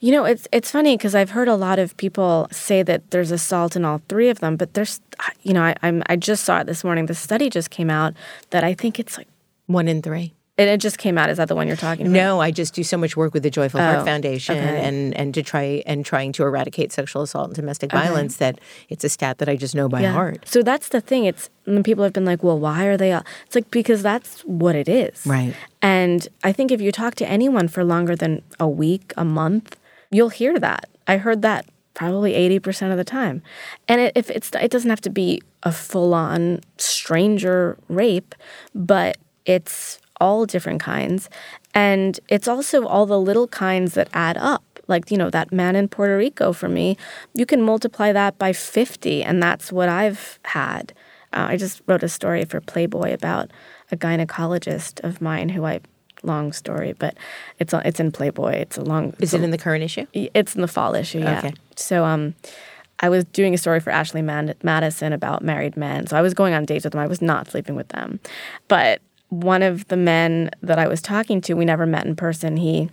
[0.00, 3.30] you know, it's it's funny because I've heard a lot of people say that there's
[3.30, 5.00] assault in all three of them, but there's
[5.42, 7.06] you know I, I'm I just saw it this morning.
[7.06, 8.14] The study just came out
[8.50, 9.28] that I think it's like
[9.66, 10.34] one in three.
[10.56, 11.30] And it just came out.
[11.30, 12.12] Is that the one you're talking about?
[12.12, 14.84] No, I just do so much work with the Joyful Heart oh, Foundation okay.
[14.84, 18.04] and and to try and trying to eradicate sexual assault and domestic okay.
[18.04, 18.36] violence.
[18.36, 20.12] That it's a stat that I just know by yeah.
[20.12, 20.46] heart.
[20.46, 21.24] So that's the thing.
[21.24, 21.50] It's
[21.82, 23.24] people have been like, "Well, why are they?" All?
[23.46, 25.54] It's like because that's what it is, right?
[25.82, 29.76] And I think if you talk to anyone for longer than a week, a month,
[30.10, 30.88] you'll hear that.
[31.08, 33.42] I heard that probably 80% of the time.
[33.88, 38.34] And it, if it's it doesn't have to be a full-on stranger rape,
[38.74, 41.28] but it's all different kinds
[41.74, 44.62] and it's also all the little kinds that add up.
[44.86, 46.96] Like, you know, that man in Puerto Rico for me,
[47.32, 50.92] you can multiply that by 50 and that's what I've had.
[51.32, 53.50] Uh, I just wrote a story for Playboy about
[53.90, 55.80] a gynecologist of mine who I
[56.22, 57.16] long story, but
[57.58, 58.52] it's it's in Playboy.
[58.52, 59.14] It's a long.
[59.20, 60.06] Is it in the current issue?
[60.12, 61.18] It's in the fall issue.
[61.18, 61.38] Yeah.
[61.38, 61.54] Okay.
[61.76, 62.34] So um,
[63.00, 66.06] I was doing a story for Ashley Mad- Madison about married men.
[66.06, 67.00] So I was going on dates with them.
[67.00, 68.20] I was not sleeping with them,
[68.68, 72.56] but one of the men that I was talking to, we never met in person.
[72.56, 72.90] He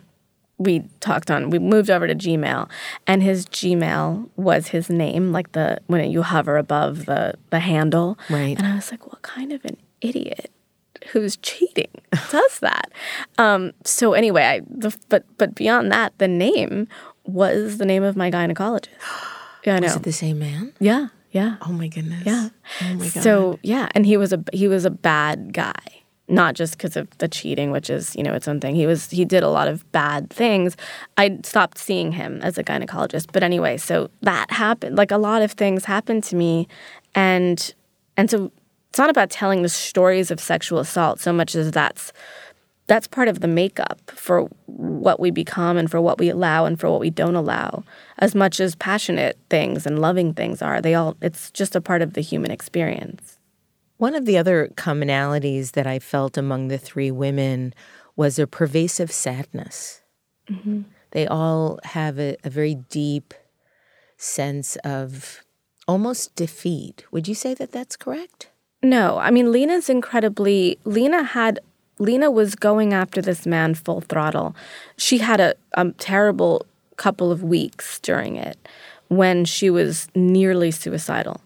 [0.57, 2.69] we talked on we moved over to gmail
[3.07, 8.15] and his gmail was his name like the when you hover above the the handle
[8.29, 8.55] Right.
[8.55, 10.51] and i was like what kind of an idiot
[11.13, 11.89] who's cheating
[12.29, 12.91] does that
[13.39, 16.88] um so anyway i the, but but beyond that the name
[17.25, 18.89] was the name of my gynecologist
[19.65, 20.73] yeah i know Is it the same man?
[20.79, 22.21] yeah yeah Oh my goodness.
[22.23, 22.49] yeah.
[22.84, 23.23] Oh my god.
[23.23, 26.01] So yeah, and he was a he was a bad guy,
[26.32, 28.73] not just because of the cheating, which is you know its own thing.
[28.73, 30.77] He was he did a lot of bad things.
[31.17, 34.97] I stopped seeing him as a gynecologist, but anyway, so that happened.
[34.97, 36.67] Like a lot of things happened to me,
[37.13, 37.73] and
[38.17, 38.51] and so
[38.89, 42.11] it's not about telling the stories of sexual assault so much as that's
[42.88, 46.77] that's part of the makeup for what we become and for what we allow and
[46.77, 47.86] for what we don't allow
[48.17, 52.01] as much as passionate things and loving things are they all it's just a part
[52.01, 53.38] of the human experience
[54.02, 57.74] One of the other commonalities that I felt among the three women
[58.16, 60.02] was a pervasive sadness.
[60.49, 60.82] Mm-hmm.
[61.12, 63.34] They all have a, a very deep
[64.18, 65.43] sense of
[65.88, 67.06] almost defeat.
[67.12, 68.49] Would you say that that's correct?
[68.84, 71.60] no i mean lena's incredibly lena had
[71.99, 74.56] lena was going after this man full throttle
[74.97, 76.66] she had a, a terrible
[76.97, 78.58] couple of weeks during it
[79.08, 81.41] when she was nearly suicidal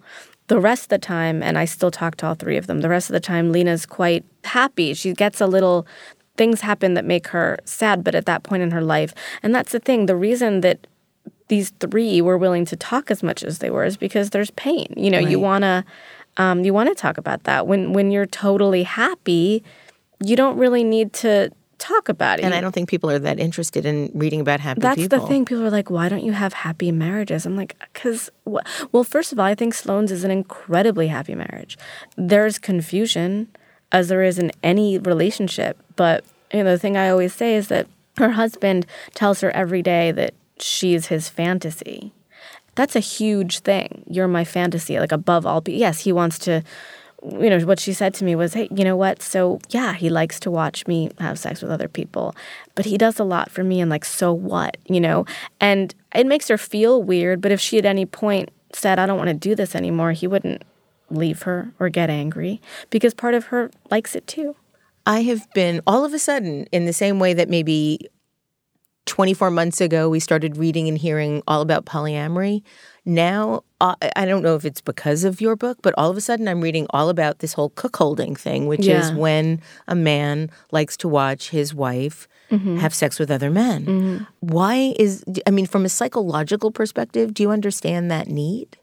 [0.47, 2.89] the rest of the time, and I still talk to all three of them, the
[2.89, 4.93] rest of the time, Lena's quite happy.
[4.93, 5.87] She gets a little,
[6.37, 9.13] things happen that make her sad, but at that point in her life.
[9.41, 10.85] And that's the thing, the reason that
[11.47, 14.93] these three were willing to talk as much as they were is because there's pain.
[14.97, 15.83] You know, you want to.
[16.37, 19.63] Um, you want to talk about that when when you're totally happy,
[20.21, 22.45] you don't really need to talk about it.
[22.45, 25.19] And I don't think people are that interested in reading about happy that's people.
[25.19, 25.45] the thing.
[25.45, 27.45] People are like, why don't you have happy marriages?
[27.45, 31.77] I'm like, because, well, first of all, I think Sloane's is an incredibly happy marriage.
[32.15, 33.49] There's confusion,
[33.91, 35.77] as there is in any relationship.
[35.95, 36.23] But,
[36.53, 40.11] you know, the thing I always say is that her husband tells her every day
[40.11, 42.13] that she's his fantasy.
[42.75, 44.03] That's a huge thing.
[44.09, 45.61] You're my fantasy, like above all.
[45.61, 46.61] be- Yes, he wants to
[47.31, 49.21] you know, what she said to me was, hey, you know what?
[49.21, 52.35] So, yeah, he likes to watch me have sex with other people,
[52.75, 53.81] but he does a lot for me.
[53.81, 55.25] And, like, so what, you know?
[55.59, 57.41] And it makes her feel weird.
[57.41, 60.27] But if she at any point said, I don't want to do this anymore, he
[60.27, 60.63] wouldn't
[61.09, 64.55] leave her or get angry because part of her likes it too.
[65.05, 68.09] I have been all of a sudden in the same way that maybe
[69.05, 72.61] 24 months ago we started reading and hearing all about polyamory.
[73.05, 76.21] Now, uh, I don't know if it's because of your book, but all of a
[76.21, 80.97] sudden I'm reading all about this whole cuckolding thing, which is when a man likes
[80.97, 82.27] to watch his wife
[82.77, 84.27] have sex with other men.
[84.39, 88.77] Why is, I mean, from a psychological perspective, do you understand that need?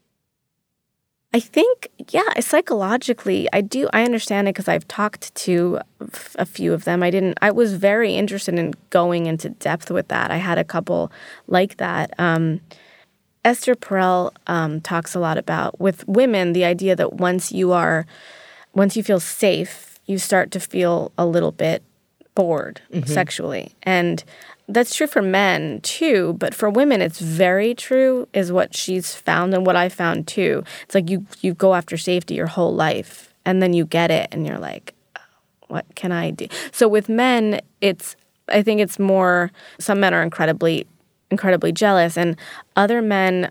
[1.35, 3.89] I think, yeah, psychologically, I do.
[3.93, 7.03] I understand it because I've talked to f- a few of them.
[7.03, 7.39] I didn't.
[7.41, 10.31] I was very interested in going into depth with that.
[10.31, 11.11] I had a couple
[11.47, 12.13] like that.
[12.19, 12.61] Um,
[13.45, 18.07] Esther Perel um, talks a lot about with women the idea that once you are,
[18.75, 21.83] once you feel safe, you start to feel a little bit
[22.35, 24.23] bored sexually, and
[24.69, 26.35] that's true for men too.
[26.39, 28.29] But for women, it's very true.
[28.33, 30.65] Is what she's found and what I found too.
[30.85, 34.29] It's like you you go after safety your whole life, and then you get it,
[34.33, 35.21] and you're like, oh,
[35.69, 36.47] what can I do?
[36.71, 38.17] So with men, it's
[38.49, 40.87] I think it's more some men are incredibly
[41.31, 42.37] incredibly jealous and
[42.77, 43.51] other men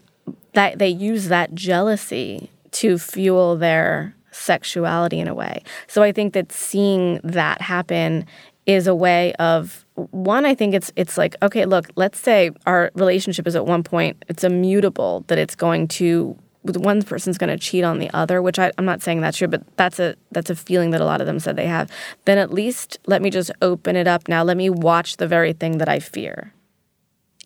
[0.54, 5.64] that they use that jealousy to fuel their sexuality in a way.
[5.88, 8.26] So I think that seeing that happen
[8.66, 12.92] is a way of one I think it's it's like okay look let's say our
[12.94, 17.58] relationship is at one point it's immutable that it's going to one person's going to
[17.58, 20.52] cheat on the other which I, i'm not saying that's true but that's a that's
[20.52, 21.90] a feeling that a lot of them said they have.
[22.26, 24.44] Then at least let me just open it up now.
[24.44, 26.54] Let me watch the very thing that i fear.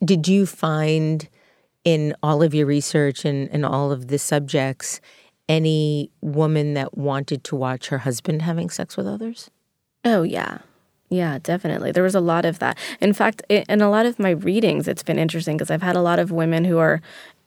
[0.04, 1.28] Did you find
[1.84, 5.00] in all of your research and, and all of the subjects
[5.48, 9.50] any woman that wanted to watch her husband having sex with others?
[10.06, 10.60] oh yeah
[11.10, 14.32] yeah definitely there was a lot of that in fact in a lot of my
[14.32, 17.02] readings it's been interesting because i've had a lot of women who are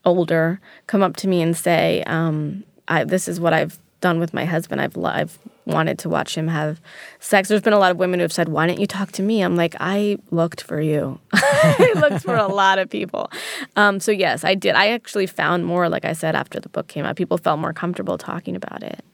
[0.05, 4.33] older come up to me and say, um, I, "This is what I've done with
[4.33, 4.81] my husband.
[4.81, 6.81] I've I've wanted to watch him have
[7.21, 7.49] sex.
[7.49, 9.43] There's been a lot of women who have said, "Why didn't you talk to me?"
[9.43, 11.21] I'm like, I looked for you.
[11.33, 13.31] I looked for a lot of people.
[13.77, 14.75] Um, so yes, I did.
[14.75, 17.73] I actually found more, like I said, after the book came out, people felt more
[17.73, 19.05] comfortable talking about it.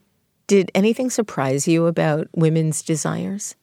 [0.46, 3.56] Did anything surprise you about women's desires?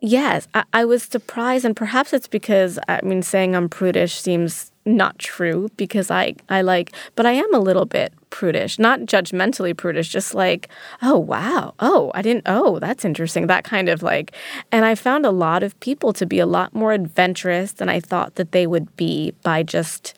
[0.00, 4.70] Yes, I, I was surprised, and perhaps it's because I mean, saying I'm prudish seems
[4.84, 9.76] not true because I I like, but I am a little bit prudish, not judgmentally
[9.76, 10.68] prudish, just like,
[11.02, 14.32] oh wow, oh I didn't, oh that's interesting, that kind of like,
[14.70, 17.98] and I found a lot of people to be a lot more adventurous than I
[17.98, 20.14] thought that they would be by just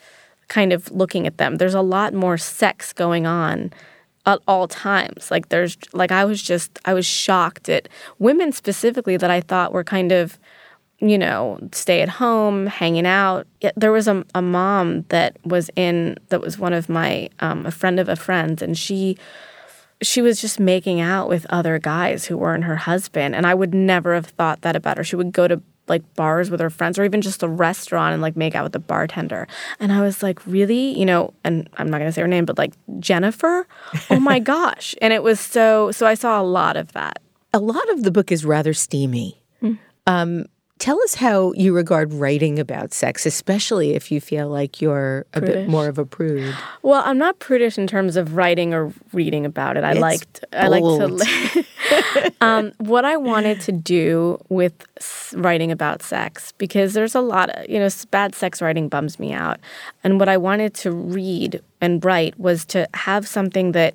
[0.49, 1.57] kind of looking at them.
[1.57, 3.73] There's a lot more sex going on
[4.27, 5.31] at all times.
[5.31, 9.73] Like there's like I was just I was shocked at women specifically that I thought
[9.73, 10.39] were kind of
[11.01, 16.17] you know stay at home hanging out there was a, a mom that was in
[16.29, 19.17] that was one of my um, a friend of a friend and she
[20.03, 23.73] she was just making out with other guys who weren't her husband and i would
[23.73, 26.99] never have thought that about her she would go to like bars with her friends
[26.99, 29.47] or even just a restaurant and like make out with the bartender.
[29.79, 30.99] And I was like, really?
[30.99, 33.67] You know, and I'm not going to say her name, but like Jennifer?
[34.09, 34.95] Oh my gosh.
[35.03, 37.19] And it was so, so I saw a lot of that.
[37.53, 39.43] A lot of the book is rather steamy.
[39.63, 39.79] Mm.
[40.07, 40.47] Um,
[40.81, 45.41] Tell us how you regard writing about sex, especially if you feel like you're a
[45.41, 45.55] prudish.
[45.55, 46.57] bit more of a prude.
[46.81, 49.85] Well, I'm not prudish in terms of writing or reading about it.
[49.85, 50.55] I it's liked bold.
[50.55, 51.65] I like to
[52.41, 54.87] um, what I wanted to do with
[55.35, 59.35] writing about sex because there's a lot of, you know, bad sex writing bums me
[59.35, 59.61] out.
[60.03, 63.95] And what I wanted to read and write was to have something that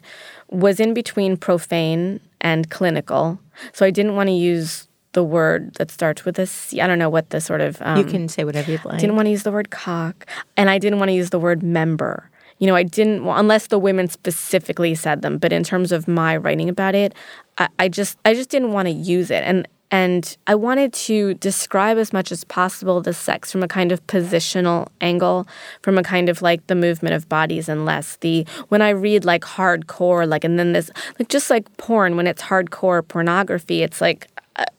[0.52, 3.40] was in between profane and clinical.
[3.74, 6.80] So I didn't want to use the word that starts with a C.
[6.82, 7.82] I don't know what the sort of.
[7.82, 9.00] Um, you can say whatever you'd like.
[9.00, 11.64] Didn't want to use the word cock, and I didn't want to use the word
[11.64, 12.30] member.
[12.60, 15.38] You know, I didn't want, unless the women specifically said them.
[15.38, 17.14] But in terms of my writing about it,
[17.58, 21.36] I, I just, I just didn't want to use it, and and I wanted to
[21.36, 25.48] describe as much as possible the sex from a kind of positional angle,
[25.82, 29.24] from a kind of like the movement of bodies and less the when I read
[29.24, 34.02] like hardcore, like and then this like just like porn, when it's hardcore pornography, it's
[34.02, 34.28] like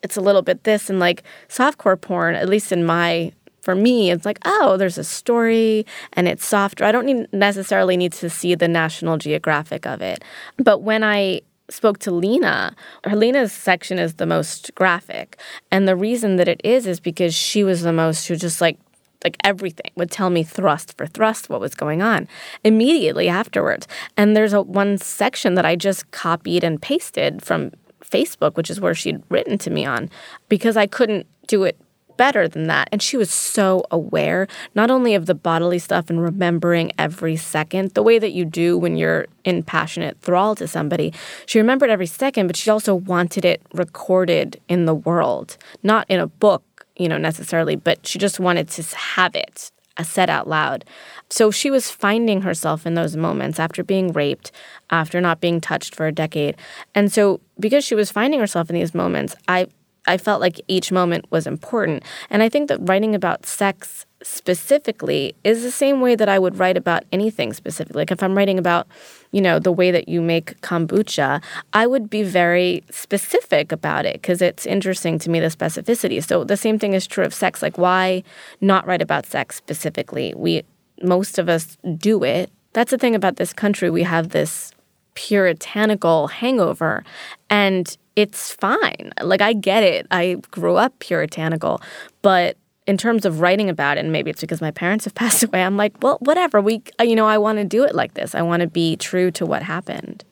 [0.03, 3.33] it's a little bit this and like softcore porn, at least in my
[3.67, 6.85] for me, it's like, oh, there's a story and it's softer.
[6.85, 10.23] I don't need, necessarily need to see the National Geographic of it.
[10.57, 15.37] But when I spoke to Lena, Lena's section is the most graphic.
[15.73, 18.79] And the reason that it is is because she was the most who just like
[19.25, 22.29] like everything would tell me thrust for thrust what was going on
[22.63, 23.89] immediately afterwards.
[24.17, 27.73] And there's a one section that I just copied and pasted from
[28.11, 30.11] Facebook, which is where she'd written to me on,
[30.49, 31.79] because I couldn't do it
[32.17, 32.89] better than that.
[32.93, 37.93] And she was so aware, not only of the bodily stuff and remembering every second,
[37.93, 41.13] the way that you do when you're in passionate thrall to somebody.
[41.45, 46.21] She remembered every second, but she also wanted it recorded in the world, not in
[46.21, 50.49] a book, you know, necessarily, but she just wanted to have it uh, said out
[50.49, 50.85] loud.
[51.29, 54.53] So she was finding herself in those moments after being raped,
[54.91, 56.57] after not being touched for a decade.
[56.95, 59.67] And so because she was finding herself in these moments, I
[60.07, 62.05] I felt like each moment was important.
[62.31, 66.59] And I think that writing about sex specifically is the same way that I would
[66.59, 68.01] write about anything specifically.
[68.01, 68.87] Like if I'm writing about,
[69.33, 74.15] you know, the way that you make kombucha, I would be very specific about it
[74.15, 76.23] because it's interesting to me the specificity.
[76.23, 77.63] So the same thing is true of sex.
[77.63, 78.23] Like why
[78.61, 80.33] not write about sex specifically?
[80.37, 80.63] We
[81.03, 82.51] most of us do it.
[82.73, 83.91] That's the thing about this country.
[83.91, 84.73] We have this
[85.17, 87.03] puritanical hangover
[87.51, 89.13] and it's fine.
[89.21, 90.07] Like I get it.
[90.11, 91.83] I grew up puritanical,
[92.23, 92.57] but
[92.87, 95.63] in terms of writing about it, and maybe it's because my parents have passed away,
[95.63, 96.61] I'm like, well, whatever.
[96.61, 98.35] We, uh, you know, I want to do it like this.
[98.35, 100.25] I want to be true to what happened.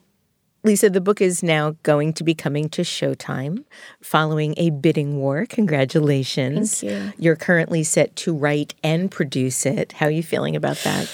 [0.63, 3.65] Lisa, the book is now going to be coming to Showtime
[4.01, 5.45] following a bidding war.
[5.47, 6.81] Congratulations.
[6.81, 7.13] Thank you.
[7.19, 9.91] You're currently set to write and produce it.
[9.91, 11.07] How are you feeling about that?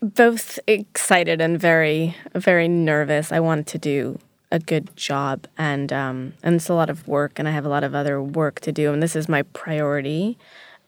[0.00, 3.32] Both excited and very, very nervous.
[3.32, 4.18] I want to do
[4.50, 7.68] a good job, and um, and it's a lot of work, and I have a
[7.68, 10.38] lot of other work to do, and this is my priority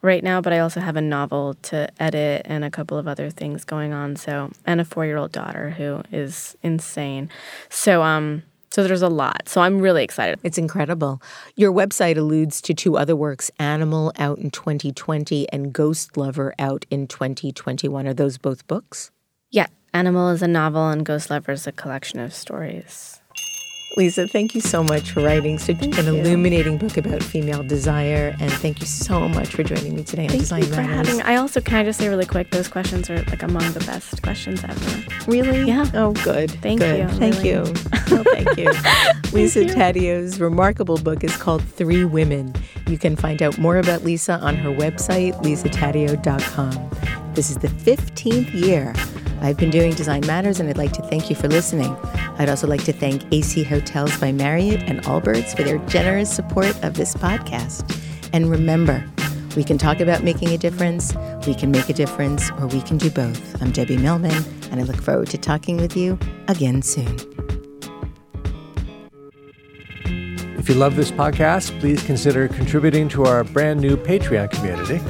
[0.03, 0.41] right now.
[0.41, 3.93] But I also have a novel to edit and a couple of other things going
[3.93, 4.17] on.
[4.17, 7.31] So and a four year old daughter who is insane.
[7.69, 8.43] So um.
[8.75, 9.49] So there's a lot.
[9.49, 10.41] So I'm really excited.
[10.43, 11.23] It's incredible.
[11.55, 16.85] Your website alludes to two other works, Animal out in 2020 and Ghost Lover out
[16.91, 18.09] in 2021.
[18.09, 19.13] Are those both books?
[19.53, 19.69] Yeah.
[19.93, 23.21] Animal is a novel and Ghost Lover is a collection of stories.
[23.97, 26.15] Lisa, thank you so much for writing such Thank an you.
[26.17, 28.35] illuminating book about female desire.
[28.41, 31.09] And thank you so much for joining me today on Thank Design you for Matters.
[31.09, 31.23] having.
[31.23, 34.21] I also can I just say really quick, those questions are like among the best
[34.23, 35.31] questions ever.
[35.31, 35.63] Really?
[35.69, 35.89] Yeah.
[35.95, 36.51] Oh, good.
[36.51, 36.99] Thank good.
[37.09, 37.49] you, Thank really.
[37.51, 37.75] you.
[38.11, 38.71] Oh, thank you.
[39.33, 39.71] Lisa you.
[39.71, 42.55] Taddeo's remarkable book is called Three Women.
[42.87, 46.91] You can find out more about Lisa on her website, lisataddeo.com.
[47.35, 48.93] This is the 15th year
[49.45, 51.95] I've been doing Design Matters, and I'd like to thank you for listening.
[52.39, 56.83] I'd also like to thank AC Hotels by Marriott and Allbirds for their generous support
[56.83, 57.85] of this podcast.
[58.33, 59.05] And remember,
[59.55, 61.15] we can talk about making a difference,
[61.47, 63.61] we can make a difference, or we can do both.
[63.61, 66.19] I'm Debbie Millman, and I look forward to talking with you
[66.49, 67.15] again soon.
[70.57, 75.03] If you love this podcast, please consider contributing to our brand new Patreon community.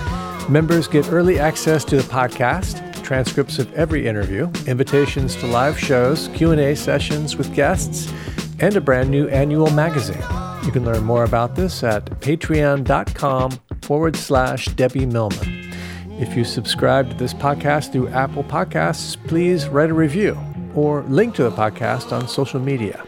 [0.50, 6.28] Members get early access to the podcast, transcripts of every interview, invitations to live shows,
[6.34, 8.12] Q&A sessions with guests,
[8.58, 10.24] and a brand new annual magazine.
[10.64, 13.52] You can learn more about this at patreon.com
[13.82, 15.72] forward slash Debbie Millman.
[16.18, 20.38] If you subscribe to this podcast through Apple Podcasts, please write a review
[20.74, 23.04] or link to the podcast on social media.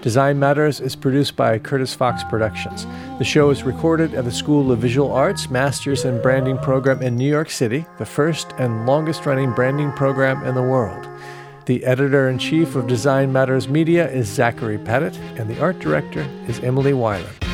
[0.00, 2.86] Design Matters is produced by Curtis Fox Productions.
[3.18, 7.16] The show is recorded at the School of Visual Arts Masters in Branding program in
[7.16, 11.08] New York City, the first and longest running branding program in the world.
[11.64, 16.28] The editor in chief of Design Matters Media is Zachary Pettit, and the art director
[16.46, 17.45] is Emily Weiland.